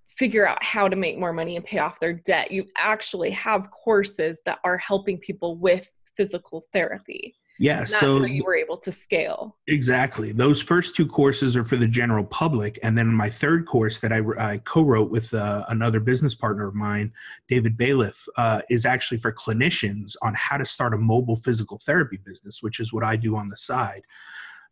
figure 0.07 0.47
out 0.47 0.63
how 0.63 0.87
to 0.87 0.95
make 0.95 1.19
more 1.19 1.33
money 1.33 1.57
and 1.57 1.65
pay 1.65 1.79
off 1.79 1.99
their 1.99 2.13
debt, 2.13 2.51
you 2.51 2.65
actually 2.77 3.31
have 3.31 3.69
courses 3.71 4.39
that 4.45 4.59
are 4.63 4.77
helping 4.77 5.17
people 5.17 5.57
with 5.57 5.89
physical 6.15 6.65
therapy 6.71 7.35
yeah 7.59 7.85
so 7.85 8.25
you 8.25 8.43
were 8.43 8.55
able 8.55 8.77
to 8.77 8.91
scale. 8.91 9.57
Exactly. 9.67 10.31
Those 10.31 10.61
first 10.61 10.95
two 10.95 11.05
courses 11.05 11.55
are 11.55 11.63
for 11.63 11.75
the 11.75 11.87
general 11.87 12.23
public 12.23 12.79
and 12.81 12.97
then 12.97 13.07
my 13.07 13.29
third 13.29 13.65
course 13.65 13.99
that 13.99 14.11
i, 14.11 14.21
I 14.37 14.57
co-wrote 14.59 15.11
with 15.11 15.33
uh, 15.33 15.65
another 15.69 15.99
business 15.99 16.33
partner 16.33 16.67
of 16.67 16.73
mine 16.73 17.11
david 17.47 17.77
bailiff 17.77 18.25
uh, 18.37 18.61
is 18.69 18.85
actually 18.85 19.19
for 19.19 19.31
clinicians 19.31 20.15
on 20.21 20.33
how 20.35 20.57
to 20.57 20.65
start 20.65 20.93
a 20.93 20.97
mobile 20.97 21.35
physical 21.35 21.77
therapy 21.79 22.17
business 22.25 22.63
which 22.63 22.79
is 22.79 22.93
what 22.93 23.03
i 23.03 23.15
do 23.15 23.35
on 23.35 23.49
the 23.49 23.57
side. 23.57 24.03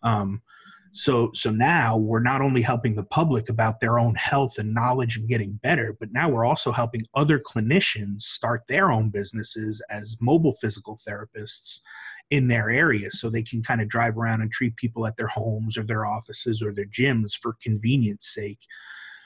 Um, 0.03 0.41
so 0.93 1.31
so 1.33 1.51
now 1.51 1.97
we're 1.97 2.19
not 2.19 2.41
only 2.41 2.61
helping 2.61 2.95
the 2.95 3.03
public 3.03 3.49
about 3.49 3.79
their 3.79 3.99
own 3.99 4.15
health 4.15 4.57
and 4.57 4.73
knowledge 4.73 5.17
and 5.17 5.27
getting 5.27 5.53
better 5.63 5.95
but 5.99 6.11
now 6.11 6.29
we're 6.29 6.45
also 6.45 6.71
helping 6.71 7.05
other 7.15 7.39
clinicians 7.39 8.21
start 8.21 8.63
their 8.67 8.91
own 8.91 9.09
businesses 9.09 9.81
as 9.89 10.17
mobile 10.21 10.53
physical 10.53 10.99
therapists 11.07 11.81
in 12.29 12.47
their 12.47 12.69
area 12.69 13.09
so 13.09 13.29
they 13.29 13.43
can 13.43 13.63
kind 13.63 13.81
of 13.81 13.87
drive 13.87 14.17
around 14.17 14.41
and 14.41 14.51
treat 14.51 14.75
people 14.75 15.07
at 15.07 15.15
their 15.17 15.27
homes 15.27 15.77
or 15.77 15.83
their 15.83 16.05
offices 16.05 16.61
or 16.61 16.73
their 16.73 16.85
gyms 16.85 17.33
for 17.41 17.55
convenience 17.61 18.33
sake. 18.33 18.59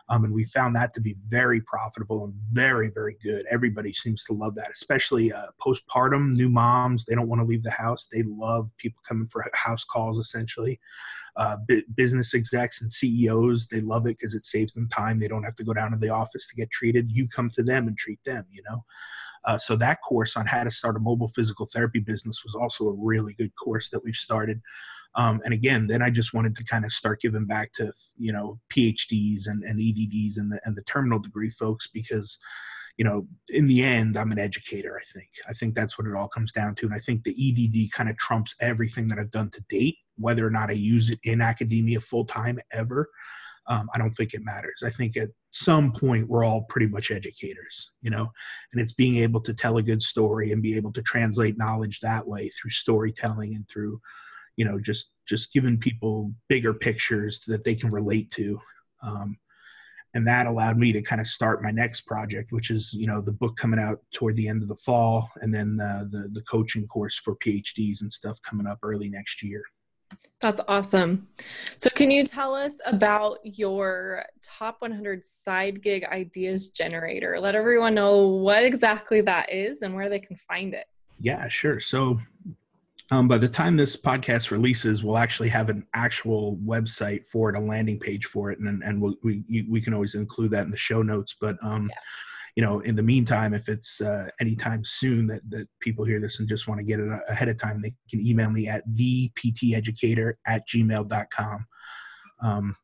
Um, 0.09 0.25
and 0.25 0.33
we 0.33 0.45
found 0.45 0.75
that 0.75 0.93
to 0.93 1.01
be 1.01 1.15
very 1.27 1.61
profitable 1.61 2.25
and 2.25 2.33
very, 2.53 2.89
very 2.89 3.17
good. 3.23 3.45
Everybody 3.49 3.93
seems 3.93 4.23
to 4.25 4.33
love 4.33 4.55
that, 4.55 4.71
especially 4.71 5.31
uh, 5.31 5.47
postpartum, 5.65 6.35
new 6.35 6.49
moms. 6.49 7.05
They 7.05 7.15
don't 7.15 7.29
want 7.29 7.41
to 7.41 7.45
leave 7.45 7.63
the 7.63 7.71
house. 7.71 8.07
They 8.11 8.23
love 8.23 8.69
people 8.77 9.01
coming 9.07 9.27
for 9.27 9.49
house 9.53 9.83
calls, 9.83 10.19
essentially. 10.19 10.79
Uh, 11.37 11.57
business 11.95 12.33
execs 12.33 12.81
and 12.81 12.91
CEOs, 12.91 13.67
they 13.67 13.79
love 13.79 14.05
it 14.05 14.17
because 14.17 14.35
it 14.35 14.45
saves 14.45 14.73
them 14.73 14.89
time. 14.89 15.17
They 15.17 15.29
don't 15.29 15.43
have 15.43 15.55
to 15.55 15.63
go 15.63 15.73
down 15.73 15.91
to 15.91 15.97
the 15.97 16.09
office 16.09 16.47
to 16.47 16.55
get 16.55 16.69
treated. 16.71 17.09
You 17.09 17.27
come 17.29 17.49
to 17.51 17.63
them 17.63 17.87
and 17.87 17.97
treat 17.97 18.19
them, 18.25 18.45
you 18.51 18.61
know? 18.69 18.83
Uh, 19.45 19.57
so 19.57 19.75
that 19.75 20.01
course 20.01 20.37
on 20.37 20.45
how 20.45 20.63
to 20.63 20.71
start 20.71 20.95
a 20.95 20.99
mobile 20.99 21.29
physical 21.29 21.65
therapy 21.65 21.99
business 21.99 22.43
was 22.43 22.53
also 22.53 22.87
a 22.87 22.95
really 22.97 23.33
good 23.33 23.51
course 23.55 23.89
that 23.89 24.03
we've 24.03 24.15
started. 24.15 24.61
Um, 25.15 25.41
and 25.43 25.53
again, 25.53 25.87
then 25.87 26.01
I 26.01 26.09
just 26.09 26.33
wanted 26.33 26.55
to 26.55 26.63
kind 26.63 26.85
of 26.85 26.91
start 26.91 27.21
giving 27.21 27.45
back 27.45 27.73
to 27.73 27.91
you 28.17 28.31
know 28.31 28.59
PhDs 28.73 29.47
and, 29.47 29.63
and 29.63 29.79
EDDs 29.79 30.37
and 30.37 30.51
the 30.51 30.59
and 30.65 30.75
the 30.75 30.83
terminal 30.83 31.19
degree 31.19 31.49
folks 31.49 31.87
because 31.87 32.37
you 32.97 33.05
know 33.05 33.27
in 33.49 33.67
the 33.67 33.83
end 33.83 34.17
I'm 34.17 34.31
an 34.31 34.39
educator. 34.39 34.97
I 34.97 35.03
think 35.13 35.29
I 35.47 35.53
think 35.53 35.75
that's 35.75 35.97
what 35.97 36.07
it 36.07 36.15
all 36.15 36.27
comes 36.27 36.51
down 36.51 36.75
to, 36.75 36.85
and 36.85 36.95
I 36.95 36.99
think 36.99 37.23
the 37.23 37.31
EDD 37.31 37.91
kind 37.91 38.09
of 38.09 38.17
trumps 38.17 38.55
everything 38.61 39.07
that 39.09 39.19
I've 39.19 39.31
done 39.31 39.49
to 39.51 39.63
date, 39.69 39.97
whether 40.17 40.45
or 40.45 40.51
not 40.51 40.69
I 40.69 40.73
use 40.73 41.09
it 41.09 41.19
in 41.23 41.41
academia 41.41 41.99
full 41.99 42.25
time 42.25 42.59
ever 42.71 43.09
um, 43.67 43.89
I 43.93 43.97
don't 43.97 44.11
think 44.11 44.33
it 44.33 44.43
matters. 44.43 44.83
I 44.85 44.89
think 44.89 45.15
at 45.17 45.29
some 45.51 45.91
point 45.91 46.27
we're 46.27 46.43
all 46.43 46.63
pretty 46.63 46.87
much 46.87 47.11
educators, 47.11 47.91
you 48.01 48.09
know, 48.09 48.29
and 48.71 48.81
it's 48.81 48.93
being 48.93 49.17
able 49.17 49.41
to 49.41 49.53
tell 49.53 49.77
a 49.77 49.83
good 49.83 50.01
story 50.01 50.51
and 50.51 50.61
be 50.61 50.75
able 50.75 50.91
to 50.93 51.01
translate 51.01 51.57
knowledge 51.57 51.99
that 51.99 52.27
way 52.27 52.49
through 52.49 52.71
storytelling 52.71 53.55
and 53.55 53.67
through, 53.69 54.01
you 54.57 54.65
know, 54.65 54.79
just 54.79 55.11
just 55.27 55.53
giving 55.53 55.77
people 55.77 56.33
bigger 56.49 56.73
pictures 56.73 57.39
that 57.47 57.63
they 57.63 57.75
can 57.75 57.89
relate 57.89 58.31
to. 58.31 58.59
Um, 59.03 59.37
and 60.13 60.27
that 60.27 60.45
allowed 60.45 60.77
me 60.77 60.91
to 60.91 61.01
kind 61.01 61.21
of 61.21 61.27
start 61.27 61.63
my 61.63 61.71
next 61.71 62.01
project, 62.01 62.51
which 62.51 62.69
is 62.69 62.93
you 62.93 63.07
know 63.07 63.21
the 63.21 63.31
book 63.31 63.55
coming 63.57 63.79
out 63.79 63.99
toward 64.13 64.35
the 64.35 64.47
end 64.47 64.61
of 64.61 64.67
the 64.67 64.75
fall, 64.75 65.29
and 65.41 65.53
then 65.53 65.77
the 65.77 66.09
the, 66.11 66.29
the 66.33 66.41
coaching 66.43 66.87
course 66.87 67.17
for 67.17 67.35
PhDs 67.37 68.01
and 68.01 68.11
stuff 68.11 68.41
coming 68.41 68.67
up 68.67 68.79
early 68.83 69.09
next 69.09 69.41
year. 69.41 69.63
That's 70.39 70.59
awesome. 70.67 71.27
So, 71.77 71.89
can 71.91 72.09
you 72.09 72.25
tell 72.25 72.55
us 72.55 72.79
about 72.85 73.39
your 73.43 74.25
top 74.41 74.81
100 74.81 75.23
side 75.23 75.83
gig 75.83 76.03
ideas 76.05 76.67
generator? 76.67 77.39
Let 77.39 77.55
everyone 77.55 77.93
know 77.93 78.27
what 78.27 78.63
exactly 78.63 79.21
that 79.21 79.51
is 79.51 79.81
and 79.81 79.93
where 79.93 80.09
they 80.09 80.19
can 80.19 80.35
find 80.35 80.73
it. 80.73 80.87
Yeah, 81.19 81.47
sure. 81.47 81.79
So, 81.79 82.19
um, 83.11 83.27
by 83.27 83.37
the 83.37 83.47
time 83.47 83.77
this 83.77 83.95
podcast 83.95 84.51
releases, 84.51 85.03
we'll 85.03 85.17
actually 85.17 85.49
have 85.49 85.69
an 85.69 85.85
actual 85.93 86.57
website 86.65 87.25
for 87.27 87.49
it, 87.49 87.55
a 87.55 87.59
landing 87.59 87.99
page 87.99 88.25
for 88.25 88.51
it, 88.51 88.59
and 88.59 88.83
and 88.83 89.01
we'll, 89.01 89.15
we 89.23 89.43
we 89.69 89.81
can 89.81 89.93
always 89.93 90.15
include 90.15 90.51
that 90.51 90.65
in 90.65 90.71
the 90.71 90.77
show 90.77 91.01
notes. 91.01 91.35
But 91.39 91.57
um, 91.61 91.89
yeah 91.89 91.99
you 92.55 92.63
know, 92.63 92.79
in 92.81 92.95
the 92.95 93.03
meantime, 93.03 93.53
if 93.53 93.69
it's 93.69 94.01
uh, 94.01 94.27
anytime 94.39 94.83
soon 94.83 95.27
that, 95.27 95.41
that 95.49 95.67
people 95.79 96.03
hear 96.03 96.19
this 96.19 96.39
and 96.39 96.49
just 96.49 96.67
want 96.67 96.79
to 96.79 96.83
get 96.83 96.99
it 96.99 97.09
ahead 97.29 97.49
of 97.49 97.57
time, 97.57 97.81
they 97.81 97.93
can 98.09 98.19
email 98.19 98.49
me 98.49 98.67
at 98.67 98.87
thepteducator 98.89 100.33
at 100.45 100.67
gmail.com. 100.67 101.65
Um, 102.41 102.75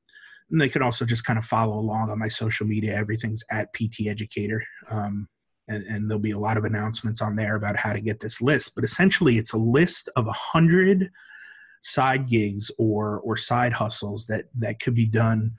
and 0.50 0.62
they 0.62 0.70
can 0.70 0.82
also 0.82 1.04
just 1.04 1.26
kind 1.26 1.38
of 1.38 1.44
follow 1.44 1.78
along 1.78 2.10
on 2.10 2.20
my 2.20 2.30
social 2.30 2.66
media. 2.66 2.96
Everything's 2.96 3.44
at 3.52 3.74
PT 3.74 4.08
Educator. 4.08 4.64
Um, 4.90 5.28
and, 5.68 5.84
and, 5.86 6.10
there'll 6.10 6.20
be 6.20 6.32
a 6.32 6.40
lot 6.40 6.58
of 6.58 6.66
announcements 6.66 7.22
on 7.22 7.36
there 7.36 7.56
about 7.56 7.76
how 7.76 7.94
to 7.94 8.00
get 8.00 8.20
this 8.20 8.42
list. 8.42 8.74
But 8.76 8.84
essentially, 8.84 9.38
it's 9.38 9.54
a 9.54 9.58
list 9.58 10.10
of 10.16 10.28
a 10.28 10.34
hundred 10.34 11.12
side 11.82 12.28
gigs 12.28 12.72
or 12.78 13.20
or 13.20 13.38
side 13.38 13.74
hustles 13.74 14.26
that 14.28 14.46
that 14.56 14.80
could 14.80 14.96
be 14.96 15.06
done. 15.06 15.54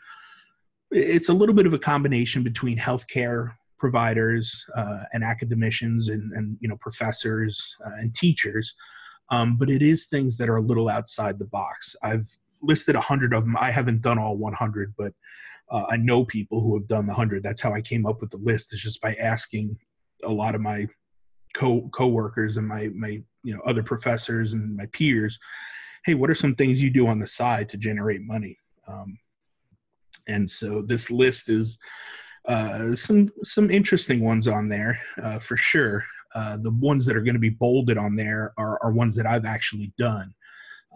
It's 0.91 1.29
a 1.29 1.35
little 1.35 1.55
bit 1.55 1.67
of 1.67 1.75
a 1.75 1.79
combination 1.79 2.43
between 2.43 2.79
healthcare 2.79 3.53
providers 3.79 4.67
uh, 4.75 5.05
and 5.13 5.25
academicians 5.25 6.09
and, 6.09 6.33
and 6.33 6.57
you 6.61 6.69
know 6.69 6.77
professors 6.77 7.77
uh, 7.87 7.95
and 7.99 8.15
teachers 8.15 8.75
um, 9.31 9.57
but 9.57 9.71
it 9.71 9.83
is 9.83 10.07
things 10.07 10.37
that 10.37 10.49
are 10.49 10.57
a 10.57 10.63
little 10.63 10.89
outside 10.89 11.39
the 11.39 11.45
box 11.47 11.97
i've 12.03 12.27
listed 12.61 12.97
a 12.97 13.01
hundred 13.01 13.33
of 13.33 13.45
them 13.45 13.57
i 13.59 13.71
haven't 13.71 14.03
done 14.03 14.19
all 14.19 14.37
100 14.37 14.93
but 14.99 15.13
uh, 15.71 15.85
i 15.89 15.97
know 15.97 16.25
people 16.25 16.61
who 16.61 16.75
have 16.77 16.89
done 16.89 17.07
the 17.07 17.13
100 17.13 17.43
that's 17.43 17.61
how 17.61 17.73
i 17.73 17.81
came 17.81 18.05
up 18.05 18.21
with 18.21 18.31
the 18.31 18.39
list 18.39 18.75
is 18.75 18.81
just 18.81 19.01
by 19.01 19.15
asking 19.15 19.77
a 20.25 20.31
lot 20.31 20.55
of 20.55 20.61
my 20.61 20.87
co 21.55 21.89
co-workers 21.93 22.57
and 22.57 22.67
my 22.67 22.91
my 22.95 23.23
you 23.43 23.55
know 23.55 23.61
other 23.65 23.83
professors 23.83 24.53
and 24.53 24.77
my 24.77 24.87
peers 24.87 25.39
hey 26.05 26.15
what 26.15 26.31
are 26.31 26.35
some 26.35 26.55
things 26.55 26.83
you 26.83 26.91
do 26.91 27.07
on 27.07 27.19
the 27.19 27.27
side 27.27 27.69
to 27.69 27.77
generate 27.77 28.23
money 28.23 28.57
um, 28.87 29.19
and 30.29 30.51
so 30.51 30.83
this 30.83 31.11
list 31.11 31.49
is 31.49 31.79
uh, 32.49 32.95
some 32.95 33.31
some 33.45 33.71
interesting 33.71 34.25
ones 34.25 34.49
on 34.49 34.69
there 34.69 35.01
uh, 35.23 35.39
for 35.39 35.57
sure. 35.57 36.05
Uh, 36.35 36.57
the 36.59 36.71
ones 36.73 37.05
that 37.07 37.17
are 37.17 37.23
going 37.23 37.35
to 37.35 37.41
be 37.41 37.49
bolded 37.51 37.97
on 37.97 38.15
there 38.17 38.53
are, 38.59 38.79
are 38.83 38.93
ones 38.93 39.15
that 39.15 39.27
I've 39.27 39.47
actually 39.47 39.93
done. 39.99 40.33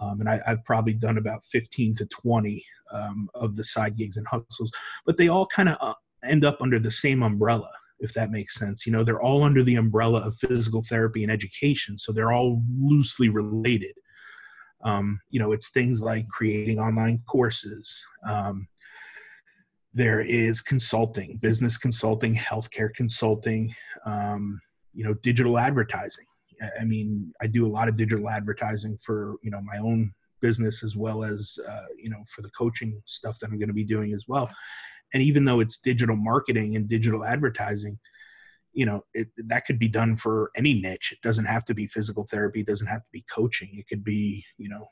Um, 0.01 0.21
and 0.21 0.29
I, 0.29 0.41
have 0.47 0.65
probably 0.65 0.95
done 0.95 1.19
about 1.19 1.45
15 1.47 1.95
to 1.97 2.07
20 2.07 2.65
um, 2.93 3.29
of 3.35 3.57
the 3.57 3.65
side 3.65 3.97
gigs 3.97 4.17
and 4.17 4.27
hustles, 4.27 4.71
but 5.07 5.17
they 5.17 5.29
all 5.29 5.47
kind 5.47 5.69
of 5.69 5.77
uh, 5.81 5.95
end 6.25 6.45
up 6.45 6.59
under 6.61 6.79
the 6.79 6.91
same 6.91 7.23
umbrella, 7.23 7.71
if 8.03 8.13
that 8.15 8.31
makes 8.31 8.55
sense. 8.57 8.85
You 8.85 8.93
know, 8.93 9.05
they're 9.05 9.23
all 9.23 9.43
under 9.43 9.63
the 9.63 9.77
umbrella 9.77 10.21
of 10.21 10.37
physical 10.37 10.83
therapy 10.83 11.23
and 11.23 11.33
education, 11.33 11.97
so 11.99 12.13
they're 12.13 12.33
all 12.33 12.63
loosely 12.79 13.29
related. 13.29 13.95
Um, 14.85 15.21
you 15.31 15.39
know, 15.39 15.53
it's 15.53 15.71
things 15.71 16.03
like 16.03 16.29
creating 16.29 16.81
online 16.81 17.23
courses, 17.29 18.05
um, 18.27 18.67
there 19.95 20.21
is 20.21 20.61
consulting, 20.61 21.37
business 21.37 21.77
consulting, 21.77 22.35
healthcare 22.35 22.93
consulting, 22.95 23.75
um, 24.07 24.61
you 24.95 25.05
know, 25.05 25.15
digital 25.23 25.59
advertising. 25.59 26.25
I 26.81 26.85
mean, 26.85 27.33
I 27.41 27.47
do 27.47 27.67
a 27.67 27.69
lot 27.69 27.89
of 27.89 27.97
digital 27.97 28.29
advertising 28.29 28.97
for 28.99 29.37
you 29.43 29.51
know 29.51 29.61
my 29.61 29.79
own 29.79 30.13
business 30.41 30.83
as 30.83 30.97
well 30.97 31.25
as 31.25 31.59
uh, 31.69 31.87
you 32.01 32.11
know 32.11 32.23
for 32.29 32.43
the 32.43 32.51
coaching 32.51 33.01
stuff 33.07 33.39
that 33.39 33.51
I'm 33.51 33.59
going 33.59 33.69
to 33.69 33.75
be 33.75 33.85
doing 33.85 34.13
as 34.13 34.25
well. 34.29 34.51
And 35.13 35.23
even 35.23 35.45
though 35.45 35.61
it's 35.61 35.79
digital 35.79 36.17
marketing 36.17 36.77
and 36.77 36.89
digital 36.89 37.25
advertising, 37.25 37.99
you 38.73 38.87
know 38.87 39.05
it, 39.13 39.29
that 39.37 39.67
could 39.67 39.79
be 39.79 39.89
done 39.89 40.17
for 40.17 40.51
any 40.57 40.75
niche. 40.75 41.13
It 41.13 41.21
doesn't 41.23 41.45
have 41.45 41.65
to 41.67 41.75
be 41.75 41.87
physical 41.87 42.27
therapy. 42.31 42.61
It 42.61 42.67
doesn't 42.67 42.87
have 42.87 43.03
to 43.03 43.11
be 43.13 43.25
coaching. 43.31 43.71
It 43.75 43.87
could 43.87 44.03
be 44.03 44.45
you 44.57 44.69
know 44.69 44.89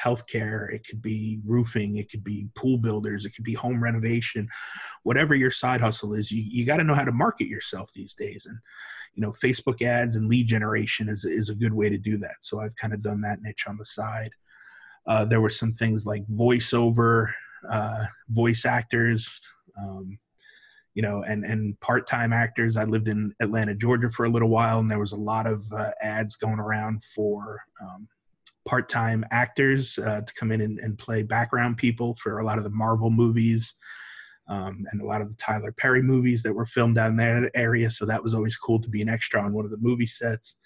healthcare, 0.00 0.72
it 0.72 0.86
could 0.86 1.02
be 1.02 1.40
roofing, 1.44 1.96
it 1.96 2.10
could 2.10 2.24
be 2.24 2.48
pool 2.56 2.78
builders, 2.78 3.24
it 3.24 3.34
could 3.34 3.44
be 3.44 3.54
home 3.54 3.82
renovation, 3.82 4.48
whatever 5.02 5.34
your 5.34 5.50
side 5.50 5.80
hustle 5.80 6.14
is, 6.14 6.30
you, 6.30 6.42
you 6.42 6.64
got 6.64 6.78
to 6.78 6.84
know 6.84 6.94
how 6.94 7.04
to 7.04 7.12
market 7.12 7.46
yourself 7.46 7.90
these 7.94 8.14
days. 8.14 8.46
And, 8.46 8.58
you 9.14 9.20
know, 9.20 9.32
Facebook 9.32 9.82
ads 9.82 10.16
and 10.16 10.28
lead 10.28 10.46
generation 10.46 11.08
is, 11.08 11.24
is 11.24 11.48
a 11.48 11.54
good 11.54 11.72
way 11.74 11.88
to 11.88 11.98
do 11.98 12.16
that. 12.18 12.36
So 12.40 12.60
I've 12.60 12.76
kind 12.76 12.94
of 12.94 13.02
done 13.02 13.20
that 13.22 13.42
niche 13.42 13.66
on 13.68 13.76
the 13.76 13.84
side. 13.84 14.30
Uh, 15.06 15.24
there 15.24 15.40
were 15.40 15.50
some 15.50 15.72
things 15.72 16.06
like 16.06 16.26
voiceover, 16.28 17.32
uh, 17.70 18.04
voice 18.28 18.64
actors, 18.64 19.40
um, 19.80 20.18
you 20.94 21.02
know, 21.02 21.22
and 21.22 21.44
and 21.44 21.78
part-time 21.80 22.32
actors. 22.32 22.76
I 22.76 22.84
lived 22.84 23.08
in 23.08 23.34
Atlanta, 23.40 23.74
Georgia, 23.74 24.10
for 24.10 24.24
a 24.24 24.30
little 24.30 24.48
while, 24.48 24.78
and 24.78 24.90
there 24.90 24.98
was 24.98 25.12
a 25.12 25.16
lot 25.16 25.46
of 25.46 25.70
uh, 25.72 25.90
ads 26.02 26.36
going 26.36 26.58
around 26.58 27.02
for 27.02 27.60
um, 27.80 28.08
part-time 28.66 29.24
actors 29.30 29.98
uh, 29.98 30.20
to 30.20 30.34
come 30.34 30.52
in 30.52 30.60
and, 30.60 30.78
and, 30.78 30.96
play 30.98 31.22
background 31.22 31.76
people 31.76 32.14
for 32.14 32.38
a 32.38 32.44
lot 32.44 32.58
of 32.58 32.64
the 32.64 32.70
Marvel 32.70 33.10
movies. 33.10 33.74
Um, 34.48 34.84
and 34.90 35.00
a 35.00 35.06
lot 35.06 35.20
of 35.20 35.30
the 35.30 35.36
Tyler 35.36 35.72
Perry 35.72 36.02
movies 36.02 36.42
that 36.42 36.52
were 36.52 36.66
filmed 36.66 36.96
down 36.96 37.16
there 37.16 37.36
in 37.36 37.42
that 37.44 37.52
area. 37.54 37.90
So 37.90 38.04
that 38.06 38.22
was 38.22 38.34
always 38.34 38.56
cool 38.56 38.80
to 38.80 38.90
be 38.90 39.00
an 39.00 39.08
extra 39.08 39.40
on 39.40 39.52
one 39.52 39.64
of 39.64 39.70
the 39.70 39.78
movie 39.78 40.06
sets. 40.06 40.56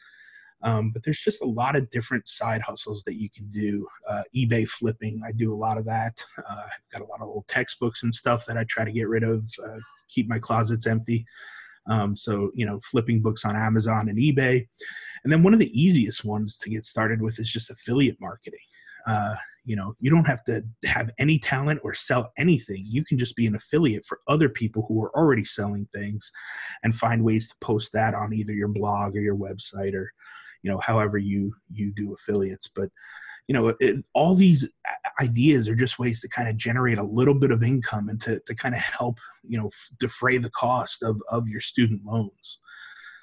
Um, 0.63 0.91
but 0.91 1.03
there's 1.05 1.21
just 1.21 1.43
a 1.43 1.47
lot 1.47 1.77
of 1.77 1.91
different 1.91 2.27
side 2.27 2.63
hustles 2.63 3.03
that 3.05 3.15
you 3.15 3.29
can 3.31 3.51
do. 3.51 3.87
Uh, 4.09 4.23
eBay 4.35 4.67
flipping, 4.67 5.21
I 5.27 5.33
do 5.33 5.53
a 5.53 5.57
lot 5.57 5.79
of 5.79 5.85
that. 5.85 6.25
Uh, 6.39 6.63
I've 6.65 6.91
got 6.93 7.03
a 7.03 7.11
lot 7.11 7.21
of 7.21 7.29
old 7.29 7.47
textbooks 7.49 8.03
and 8.03 8.15
stuff 8.15 8.47
that 8.47 8.57
I 8.57 8.65
try 8.69 8.85
to 8.85 8.93
get 8.93 9.09
rid 9.09 9.23
of, 9.23 9.45
uh, 9.63 9.79
keep 10.09 10.29
my 10.29 10.39
closets 10.39 10.87
empty. 10.87 11.27
Um, 11.89 12.17
so, 12.17 12.51
you 12.55 12.67
know, 12.67 12.81
flipping 12.81 13.23
books 13.23 13.45
on 13.45 13.55
Amazon 13.55 14.09
and 14.09 14.19
eBay. 14.19 14.67
And 15.23 15.33
then 15.33 15.43
one 15.43 15.53
of 15.53 15.61
the 15.61 15.81
easiest 15.81 16.25
ones 16.25 16.59
to 16.59 16.71
get 16.71 16.85
started 16.85 17.21
with 17.23 17.39
is 17.39 17.51
just 17.51 17.71
affiliate 17.71 18.17
marketing. 18.21 18.59
Uh, 19.07 19.35
you 19.65 19.77
know, 19.77 19.95
you 20.01 20.11
don't 20.11 20.27
have 20.27 20.45
to 20.45 20.65
have 20.85 21.11
any 21.19 21.39
talent 21.39 21.81
or 21.83 21.93
sell 21.93 22.33
anything. 22.39 22.85
You 22.87 23.05
can 23.05 23.19
just 23.19 23.37
be 23.37 23.47
an 23.47 23.57
affiliate 23.57 24.07
for 24.07 24.21
other 24.29 24.49
people 24.49 24.85
who 24.89 25.03
are 25.03 25.17
already 25.17 25.45
selling 25.45 25.89
things 25.93 26.31
and 26.83 26.95
find 26.95 27.23
ways 27.23 27.49
to 27.49 27.55
post 27.61 27.93
that 27.93 28.15
on 28.15 28.33
either 28.33 28.53
your 28.53 28.69
blog 28.69 29.17
or 29.17 29.21
your 29.21 29.37
website 29.37 29.95
or 29.95 30.13
you 30.63 30.71
know 30.71 30.79
however 30.79 31.19
you 31.19 31.55
you 31.71 31.93
do 31.95 32.15
affiliates. 32.15 32.69
But 32.75 32.91
you 33.49 33.55
know 33.55 33.75
it, 33.81 34.05
all 34.13 34.35
these 34.35 34.69
ideas 35.21 35.69
are 35.69 35.77
just 35.77 35.99
ways 35.99 36.21
to 36.21 36.29
kind 36.29 36.49
of 36.49 36.57
generate 36.57 36.99
a 36.99 37.03
little 37.03 37.35
bit 37.35 37.51
of 37.51 37.63
income 37.63 38.09
and 38.09 38.21
to, 38.23 38.41
to 38.41 38.55
kind 38.55 38.75
of 38.75 38.81
help 38.81 39.19
you 39.45 39.59
know 39.59 39.71
defray 39.99 40.39
the 40.39 40.51
cost 40.51 41.03
of 41.03 41.21
of 41.31 41.49
your 41.49 41.61
student 41.61 42.05
loans. 42.05 42.59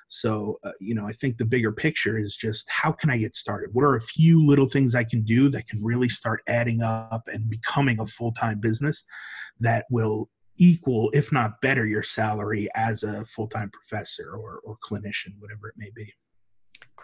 So 0.09 0.59
uh, 0.63 0.71
you 0.79 0.93
know 0.93 1.07
i 1.07 1.11
think 1.11 1.37
the 1.37 1.45
bigger 1.45 1.71
picture 1.71 2.19
is 2.19 2.37
just 2.37 2.69
how 2.69 2.91
can 2.91 3.09
i 3.09 3.17
get 3.17 3.35
started? 3.35 3.73
What 3.73 3.83
are 3.83 3.95
a 3.95 4.01
few 4.01 4.45
little 4.45 4.69
things 4.69 4.95
i 4.95 5.03
can 5.03 5.23
do 5.23 5.49
that 5.49 5.67
can 5.67 5.83
really 5.83 6.09
start 6.09 6.41
adding 6.47 6.81
up 6.81 7.23
and 7.27 7.49
becoming 7.49 7.99
a 7.99 8.07
full-time 8.07 8.59
business 8.59 9.05
that 9.59 9.85
will 9.89 10.29
equal 10.57 11.09
if 11.13 11.31
not 11.31 11.59
better 11.61 11.85
your 11.85 12.03
salary 12.03 12.69
as 12.75 13.03
a 13.03 13.25
full-time 13.25 13.71
professor 13.71 14.35
or, 14.35 14.61
or 14.63 14.77
clinician 14.83 15.33
whatever 15.39 15.67
it 15.67 15.75
may 15.77 15.89
be 15.95 16.13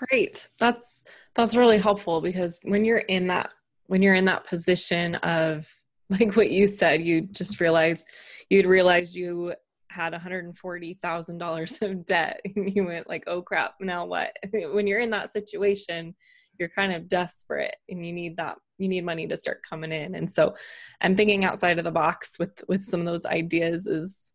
Great. 0.07 0.47
That's 0.59 1.03
that's 1.35 1.55
really 1.55 1.77
helpful 1.77 2.21
because 2.21 2.59
when 2.63 2.85
you're 2.85 2.99
in 2.99 3.27
that 3.27 3.49
when 3.87 4.01
you're 4.01 4.15
in 4.15 4.25
that 4.25 4.47
position 4.47 5.15
of 5.15 5.67
like 6.09 6.35
what 6.35 6.51
you 6.51 6.67
said, 6.67 7.01
you 7.01 7.21
just 7.21 7.59
realized 7.59 8.07
you'd 8.49 8.65
realized 8.65 9.13
you 9.15 9.53
had 9.89 10.13
$140,000 10.13 11.81
of 11.81 12.05
debt 12.05 12.41
and 12.55 12.75
you 12.75 12.85
went 12.85 13.09
like, 13.09 13.23
"Oh 13.27 13.41
crap, 13.41 13.73
now 13.81 14.05
what?" 14.05 14.31
when 14.53 14.87
you're 14.87 15.01
in 15.01 15.09
that 15.09 15.33
situation, 15.33 16.15
you're 16.57 16.69
kind 16.69 16.93
of 16.93 17.09
desperate 17.09 17.75
and 17.89 18.05
you 18.05 18.13
need 18.13 18.37
that 18.37 18.57
you 18.77 18.87
need 18.87 19.03
money 19.03 19.27
to 19.27 19.35
start 19.35 19.61
coming 19.69 19.91
in. 19.91 20.15
And 20.15 20.31
so 20.31 20.55
I'm 21.01 21.17
thinking 21.17 21.43
outside 21.43 21.77
of 21.77 21.83
the 21.83 21.91
box 21.91 22.39
with 22.39 22.63
with 22.69 22.83
some 22.83 23.01
of 23.01 23.05
those 23.05 23.25
ideas 23.25 23.85
is 23.85 24.31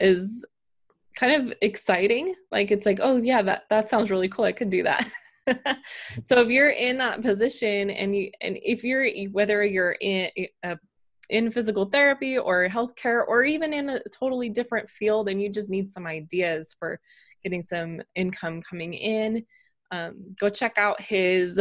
is 0.00 0.44
kind 1.16 1.50
of 1.50 1.56
exciting. 1.60 2.34
Like 2.50 2.70
it's 2.70 2.86
like, 2.86 3.00
oh 3.02 3.16
yeah, 3.16 3.42
that 3.42 3.64
that 3.70 3.88
sounds 3.88 4.10
really 4.10 4.28
cool. 4.28 4.44
I 4.44 4.52
could 4.52 4.70
do 4.70 4.82
that. 4.82 5.08
so 6.22 6.40
if 6.40 6.48
you're 6.48 6.70
in 6.70 6.98
that 6.98 7.22
position 7.22 7.90
and 7.90 8.16
you 8.16 8.30
and 8.40 8.58
if 8.62 8.82
you're 8.82 9.06
whether 9.30 9.64
you're 9.64 9.96
in 10.00 10.30
uh, 10.62 10.76
in 11.30 11.50
physical 11.50 11.86
therapy 11.86 12.38
or 12.38 12.68
healthcare 12.68 13.22
or 13.26 13.44
even 13.44 13.72
in 13.72 13.88
a 13.88 14.00
totally 14.10 14.48
different 14.48 14.88
field 14.90 15.28
and 15.28 15.40
you 15.40 15.48
just 15.48 15.70
need 15.70 15.90
some 15.90 16.06
ideas 16.06 16.74
for 16.78 17.00
getting 17.42 17.62
some 17.62 18.00
income 18.14 18.62
coming 18.62 18.94
in, 18.94 19.44
um, 19.90 20.34
go 20.38 20.48
check 20.48 20.76
out 20.76 21.00
his 21.00 21.60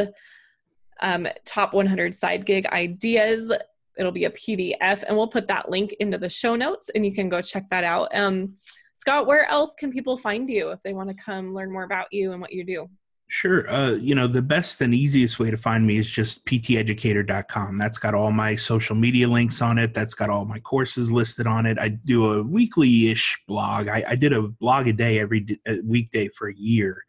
um, 1.01 1.27
top 1.45 1.73
100 1.73 2.13
side 2.13 2.45
gig 2.45 2.65
ideas. 2.67 3.51
It'll 3.97 4.11
be 4.11 4.25
a 4.25 4.31
PDF, 4.31 5.03
and 5.03 5.15
we'll 5.15 5.27
put 5.27 5.47
that 5.49 5.69
link 5.69 5.93
into 5.99 6.17
the 6.17 6.29
show 6.29 6.55
notes, 6.55 6.89
and 6.95 7.05
you 7.05 7.13
can 7.13 7.29
go 7.29 7.41
check 7.41 7.69
that 7.69 7.83
out. 7.83 8.15
Um, 8.15 8.55
Scott, 9.03 9.27
where 9.27 9.45
else 9.51 9.73
can 9.77 9.91
people 9.91 10.17
find 10.17 10.49
you 10.49 10.69
if 10.69 10.81
they 10.81 10.93
want 10.93 11.09
to 11.09 11.15
come 11.15 11.53
learn 11.53 11.69
more 11.69 11.83
about 11.83 12.07
you 12.13 12.31
and 12.31 12.39
what 12.39 12.53
you 12.53 12.63
do? 12.63 12.89
Sure. 13.27 13.69
Uh, 13.69 13.95
you 13.95 14.15
know, 14.15 14.27
the 14.27 14.41
best 14.41 14.79
and 14.79 14.95
easiest 14.95 15.39
way 15.39 15.51
to 15.51 15.57
find 15.57 15.85
me 15.85 15.97
is 15.97 16.09
just 16.09 16.45
pteducator.com. 16.45 17.77
That's 17.77 17.97
got 17.97 18.15
all 18.15 18.31
my 18.31 18.55
social 18.55 18.95
media 18.95 19.27
links 19.27 19.61
on 19.61 19.77
it. 19.77 19.93
That's 19.93 20.13
got 20.13 20.29
all 20.29 20.45
my 20.45 20.59
courses 20.59 21.11
listed 21.11 21.47
on 21.47 21.65
it. 21.65 21.77
I 21.77 21.89
do 21.89 22.31
a 22.31 22.43
weekly 22.43 23.09
ish 23.09 23.37
blog. 23.45 23.89
I, 23.89 24.05
I, 24.07 24.15
did 24.15 24.31
a 24.31 24.43
blog 24.43 24.87
a 24.87 24.93
day 24.93 25.19
every 25.19 25.41
d- 25.41 25.59
weekday 25.83 26.29
for 26.29 26.47
a 26.47 26.55
year 26.55 27.03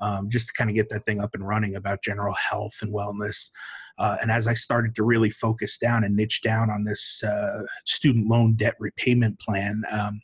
um, 0.00 0.30
just 0.30 0.48
to 0.48 0.52
kind 0.54 0.68
of 0.68 0.74
get 0.74 0.88
that 0.88 1.04
thing 1.04 1.20
up 1.20 1.34
and 1.34 1.46
running 1.46 1.76
about 1.76 2.02
general 2.02 2.34
health 2.34 2.76
and 2.82 2.92
wellness. 2.92 3.50
Uh, 4.00 4.16
and 4.22 4.30
as 4.30 4.46
I 4.46 4.54
started 4.54 4.94
to 4.96 5.04
really 5.04 5.28
focus 5.28 5.76
down 5.76 6.04
and 6.04 6.16
niche 6.16 6.40
down 6.40 6.70
on 6.70 6.84
this 6.84 7.22
uh, 7.22 7.64
student 7.84 8.28
loan 8.28 8.54
debt 8.54 8.74
repayment 8.80 9.38
plan, 9.40 9.82
um, 9.92 10.22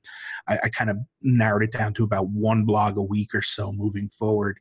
I, 0.48 0.58
I 0.64 0.68
kind 0.70 0.88
of 0.88 0.96
narrowed 1.20 1.62
it 1.62 1.72
down 1.72 1.92
to 1.94 2.04
about 2.04 2.28
one 2.28 2.64
blog 2.64 2.96
a 2.96 3.02
week 3.02 3.34
or 3.34 3.42
so 3.42 3.72
moving 3.72 4.08
forward. 4.08 4.58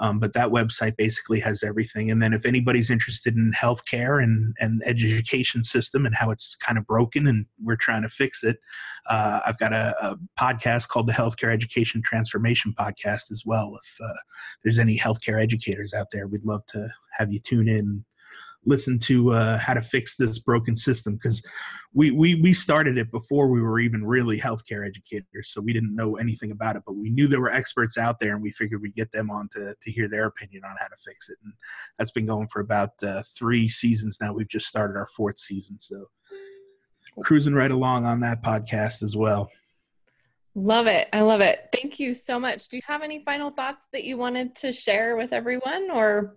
Um, 0.00 0.18
but 0.18 0.32
that 0.32 0.50
website 0.50 0.96
basically 0.96 1.40
has 1.40 1.62
everything. 1.62 2.10
And 2.10 2.20
then 2.20 2.32
if 2.32 2.46
anybody's 2.46 2.90
interested 2.90 3.36
in 3.36 3.52
healthcare 3.52 4.22
and 4.22 4.54
and 4.60 4.82
education 4.84 5.64
system 5.64 6.06
and 6.06 6.14
how 6.14 6.30
it's 6.30 6.54
kind 6.56 6.78
of 6.78 6.86
broken 6.86 7.26
and 7.26 7.46
we're 7.62 7.76
trying 7.76 8.02
to 8.02 8.08
fix 8.08 8.44
it, 8.44 8.58
uh, 9.08 9.40
I've 9.44 9.58
got 9.58 9.72
a, 9.72 9.94
a, 10.00 10.16
podcast 10.38 10.88
called 10.88 11.08
the 11.08 11.12
Healthcare 11.12 11.52
Education 11.52 12.02
Transformation 12.04 12.74
Podcast 12.78 13.30
as 13.32 13.42
well. 13.44 13.76
If 13.82 13.96
uh, 14.00 14.18
there's 14.62 14.78
any 14.78 14.96
healthcare 14.96 15.42
educators 15.42 15.92
out 15.94 16.08
there, 16.12 16.28
we'd 16.28 16.44
love 16.44 16.64
to 16.68 16.88
have 17.16 17.32
you 17.32 17.40
tune 17.40 17.68
in 17.68 18.04
listen 18.64 18.98
to 18.98 19.32
uh, 19.32 19.58
how 19.58 19.74
to 19.74 19.80
fix 19.80 20.16
this 20.16 20.38
broken 20.38 20.76
system 20.76 21.14
because 21.14 21.42
we, 21.94 22.10
we 22.10 22.34
we 22.36 22.52
started 22.52 22.98
it 22.98 23.10
before 23.10 23.48
we 23.48 23.62
were 23.62 23.80
even 23.80 24.04
really 24.04 24.38
healthcare 24.38 24.86
educators 24.86 25.50
so 25.52 25.60
we 25.60 25.72
didn't 25.72 25.94
know 25.94 26.16
anything 26.16 26.50
about 26.50 26.76
it 26.76 26.82
but 26.86 26.96
we 26.96 27.10
knew 27.10 27.26
there 27.26 27.40
were 27.40 27.52
experts 27.52 27.96
out 27.96 28.20
there 28.20 28.34
and 28.34 28.42
we 28.42 28.50
figured 28.50 28.82
we'd 28.82 28.94
get 28.94 29.10
them 29.12 29.30
on 29.30 29.48
to, 29.52 29.74
to 29.80 29.90
hear 29.90 30.08
their 30.08 30.26
opinion 30.26 30.62
on 30.64 30.76
how 30.80 30.86
to 30.86 30.96
fix 31.04 31.28
it 31.28 31.38
and 31.44 31.52
that's 31.98 32.12
been 32.12 32.26
going 32.26 32.48
for 32.48 32.60
about 32.60 32.90
uh, 33.02 33.22
three 33.38 33.68
seasons 33.68 34.18
now 34.20 34.32
we've 34.32 34.48
just 34.48 34.66
started 34.66 34.96
our 34.96 35.08
fourth 35.16 35.38
season 35.38 35.78
so 35.78 36.06
cruising 37.22 37.54
right 37.54 37.70
along 37.70 38.04
on 38.04 38.20
that 38.20 38.42
podcast 38.42 39.02
as 39.02 39.16
well 39.16 39.50
Love 40.54 40.88
it. 40.88 41.08
I 41.12 41.20
love 41.20 41.40
it. 41.40 41.68
Thank 41.72 42.00
you 42.00 42.12
so 42.12 42.40
much. 42.40 42.68
Do 42.68 42.76
you 42.76 42.82
have 42.84 43.02
any 43.02 43.22
final 43.22 43.50
thoughts 43.50 43.86
that 43.92 44.02
you 44.02 44.16
wanted 44.16 44.56
to 44.56 44.72
share 44.72 45.16
with 45.16 45.32
everyone 45.32 45.88
or 45.92 46.36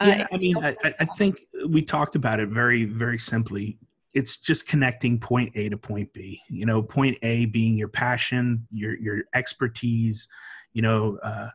yeah, 0.00 0.26
I 0.32 0.36
mean, 0.38 0.56
I, 0.64 0.76
I 0.82 1.04
think 1.04 1.40
we 1.68 1.82
talked 1.82 2.16
about 2.16 2.40
it 2.40 2.48
very, 2.48 2.84
very 2.84 3.18
simply. 3.18 3.78
It's 4.14 4.38
just 4.38 4.66
connecting 4.66 5.18
point 5.18 5.52
A 5.56 5.68
to 5.68 5.76
point 5.76 6.12
B. 6.12 6.40
You 6.48 6.66
know, 6.66 6.82
point 6.82 7.18
A 7.22 7.46
being 7.46 7.76
your 7.76 7.88
passion, 7.88 8.66
your 8.70 8.96
your 8.98 9.24
expertise. 9.34 10.26
You 10.72 10.82
know, 10.82 11.18
uh, 11.22 11.50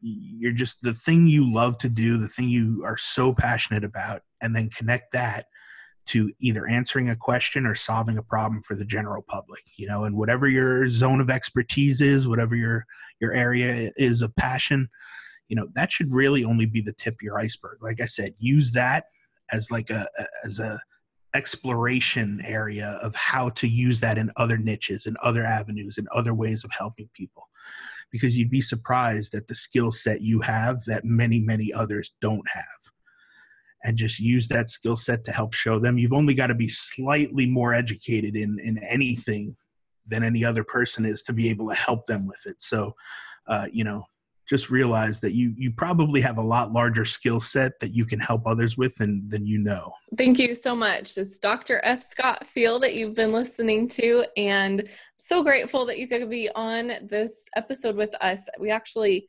you're 0.00 0.52
just 0.52 0.80
the 0.82 0.94
thing 0.94 1.26
you 1.26 1.52
love 1.52 1.76
to 1.78 1.88
do, 1.88 2.18
the 2.18 2.28
thing 2.28 2.48
you 2.48 2.82
are 2.84 2.96
so 2.96 3.34
passionate 3.34 3.84
about, 3.84 4.22
and 4.40 4.54
then 4.54 4.70
connect 4.70 5.12
that 5.12 5.46
to 6.04 6.32
either 6.40 6.66
answering 6.66 7.10
a 7.10 7.16
question 7.16 7.66
or 7.66 7.74
solving 7.74 8.18
a 8.18 8.22
problem 8.22 8.62
for 8.62 8.74
the 8.74 8.84
general 8.84 9.22
public. 9.22 9.62
You 9.76 9.88
know, 9.88 10.04
and 10.04 10.16
whatever 10.16 10.48
your 10.48 10.88
zone 10.88 11.20
of 11.20 11.30
expertise 11.30 12.00
is, 12.00 12.28
whatever 12.28 12.54
your 12.54 12.86
your 13.20 13.32
area 13.32 13.92
is 13.96 14.22
of 14.22 14.34
passion 14.36 14.88
you 15.52 15.56
know 15.56 15.68
that 15.74 15.92
should 15.92 16.10
really 16.10 16.44
only 16.44 16.64
be 16.64 16.80
the 16.80 16.94
tip 16.94 17.12
of 17.12 17.20
your 17.20 17.38
iceberg. 17.38 17.76
Like 17.82 18.00
i 18.00 18.06
said 18.06 18.32
use 18.38 18.72
that 18.72 19.04
as 19.52 19.70
like 19.70 19.90
a, 19.90 20.08
as 20.46 20.60
a 20.60 20.80
exploration 21.34 22.40
area 22.42 22.98
of 23.02 23.14
how 23.14 23.50
to 23.50 23.68
use 23.68 24.00
that 24.00 24.16
in 24.16 24.30
other 24.36 24.56
niches 24.56 25.04
and 25.04 25.14
other 25.18 25.44
avenues 25.44 25.98
and 25.98 26.08
other 26.08 26.32
ways 26.32 26.64
of 26.64 26.70
helping 26.72 27.10
people. 27.12 27.42
Because 28.10 28.34
you'd 28.34 28.50
be 28.50 28.62
surprised 28.62 29.34
at 29.34 29.46
the 29.46 29.54
skill 29.54 29.90
set 29.90 30.22
you 30.22 30.40
have 30.40 30.82
that 30.86 31.04
many 31.04 31.38
many 31.38 31.70
others 31.70 32.14
don't 32.22 32.48
have. 32.50 32.80
And 33.84 33.98
just 33.98 34.18
use 34.18 34.48
that 34.48 34.70
skill 34.70 34.96
set 34.96 35.22
to 35.24 35.32
help 35.32 35.52
show 35.52 35.78
them. 35.78 35.98
You've 35.98 36.14
only 36.14 36.32
got 36.32 36.46
to 36.46 36.54
be 36.54 36.68
slightly 36.68 37.44
more 37.44 37.74
educated 37.74 38.36
in 38.36 38.58
in 38.58 38.78
anything 38.78 39.54
than 40.06 40.24
any 40.24 40.46
other 40.46 40.64
person 40.64 41.04
is 41.04 41.22
to 41.24 41.34
be 41.34 41.50
able 41.50 41.68
to 41.68 41.74
help 41.74 42.06
them 42.06 42.26
with 42.26 42.46
it. 42.46 42.62
So 42.62 42.94
uh, 43.46 43.66
you 43.70 43.84
know 43.84 44.06
just 44.52 44.68
realize 44.68 45.18
that 45.18 45.32
you 45.32 45.54
you 45.56 45.70
probably 45.70 46.20
have 46.20 46.36
a 46.36 46.42
lot 46.42 46.74
larger 46.74 47.06
skill 47.06 47.40
set 47.40 47.72
that 47.80 47.94
you 47.94 48.04
can 48.04 48.20
help 48.20 48.46
others 48.46 48.76
with 48.76 48.94
than 48.96 49.26
than 49.30 49.46
you 49.46 49.58
know. 49.58 49.90
Thank 50.18 50.38
you 50.38 50.54
so 50.54 50.76
much. 50.76 51.16
It's 51.16 51.38
Dr. 51.38 51.80
F. 51.84 52.02
Scott 52.02 52.46
Feil 52.54 52.78
that 52.82 52.94
you've 52.94 53.14
been 53.14 53.32
listening 53.32 53.88
to, 54.00 54.26
and 54.36 54.86
so 55.18 55.42
grateful 55.42 55.86
that 55.86 55.98
you 55.98 56.06
could 56.06 56.28
be 56.28 56.50
on 56.54 56.92
this 57.08 57.44
episode 57.56 57.96
with 57.96 58.14
us. 58.20 58.40
We 58.60 58.70
actually 58.70 59.26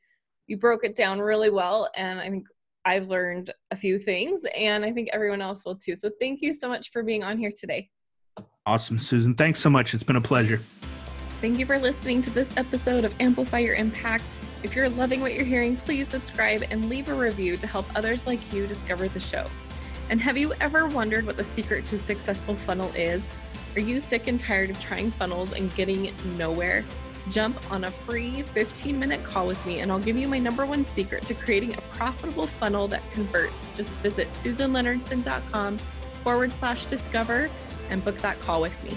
you 0.47 0.57
broke 0.57 0.83
it 0.83 0.93
down 0.93 1.19
really 1.19 1.49
well, 1.49 1.89
and 1.95 2.19
I 2.19 2.29
think 2.29 2.47
I've 2.83 3.07
learned 3.07 3.53
a 3.71 3.77
few 3.77 3.99
things, 3.99 4.41
and 4.57 4.83
I 4.83 4.91
think 4.91 5.07
everyone 5.13 5.41
else 5.41 5.63
will 5.65 5.77
too. 5.77 5.95
So 5.95 6.11
thank 6.19 6.41
you 6.41 6.53
so 6.53 6.67
much 6.67 6.91
for 6.91 7.01
being 7.01 7.23
on 7.23 7.37
here 7.37 7.53
today. 7.57 7.89
Awesome, 8.65 8.99
Susan. 8.99 9.35
Thanks 9.35 9.61
so 9.61 9.69
much. 9.69 9.93
It's 9.93 10.03
been 10.03 10.17
a 10.17 10.21
pleasure. 10.21 10.59
Thank 11.39 11.59
you 11.59 11.65
for 11.65 11.79
listening 11.79 12.21
to 12.23 12.29
this 12.29 12.55
episode 12.57 13.05
of 13.05 13.15
Amplify 13.21 13.59
Your 13.59 13.75
Impact. 13.75 14.25
If 14.63 14.77
you're 14.77 14.89
loving 14.89 15.19
what 15.19 15.33
you're 15.33 15.43
hearing, 15.43 15.75
please 15.75 16.07
subscribe 16.07 16.63
and 16.71 16.87
leave 16.87 17.09
a 17.09 17.13
review 17.13 17.57
to 17.57 17.67
help 17.67 17.85
others 17.95 18.25
like 18.25 18.53
you 18.53 18.65
discover 18.65 19.09
the 19.09 19.19
show. 19.19 19.45
And 20.09 20.21
have 20.21 20.37
you 20.37 20.53
ever 20.61 20.87
wondered 20.87 21.25
what 21.25 21.35
the 21.35 21.43
secret 21.43 21.83
to 21.85 21.97
a 21.97 21.99
successful 21.99 22.55
funnel 22.55 22.89
is? 22.95 23.21
Are 23.75 23.81
you 23.81 23.99
sick 23.99 24.29
and 24.29 24.39
tired 24.39 24.69
of 24.69 24.79
trying 24.79 25.11
funnels 25.11 25.51
and 25.51 25.73
getting 25.75 26.11
nowhere? 26.37 26.85
Jump 27.29 27.59
on 27.71 27.83
a 27.83 27.91
free 27.91 28.41
15 28.41 28.97
minute 28.97 29.23
call 29.23 29.47
with 29.47 29.63
me, 29.65 29.81
and 29.81 29.91
I'll 29.91 29.99
give 29.99 30.17
you 30.17 30.29
my 30.29 30.39
number 30.39 30.65
one 30.65 30.85
secret 30.85 31.25
to 31.25 31.33
creating 31.33 31.73
a 31.73 31.81
profitable 31.95 32.47
funnel 32.47 32.87
that 32.87 33.01
converts. 33.11 33.73
Just 33.73 33.91
visit 33.97 34.29
susanleonardson.com 34.29 35.77
forward 36.23 36.51
slash 36.53 36.85
discover 36.85 37.49
and 37.89 38.03
book 38.03 38.17
that 38.19 38.39
call 38.39 38.61
with 38.61 38.83
me. 38.83 38.95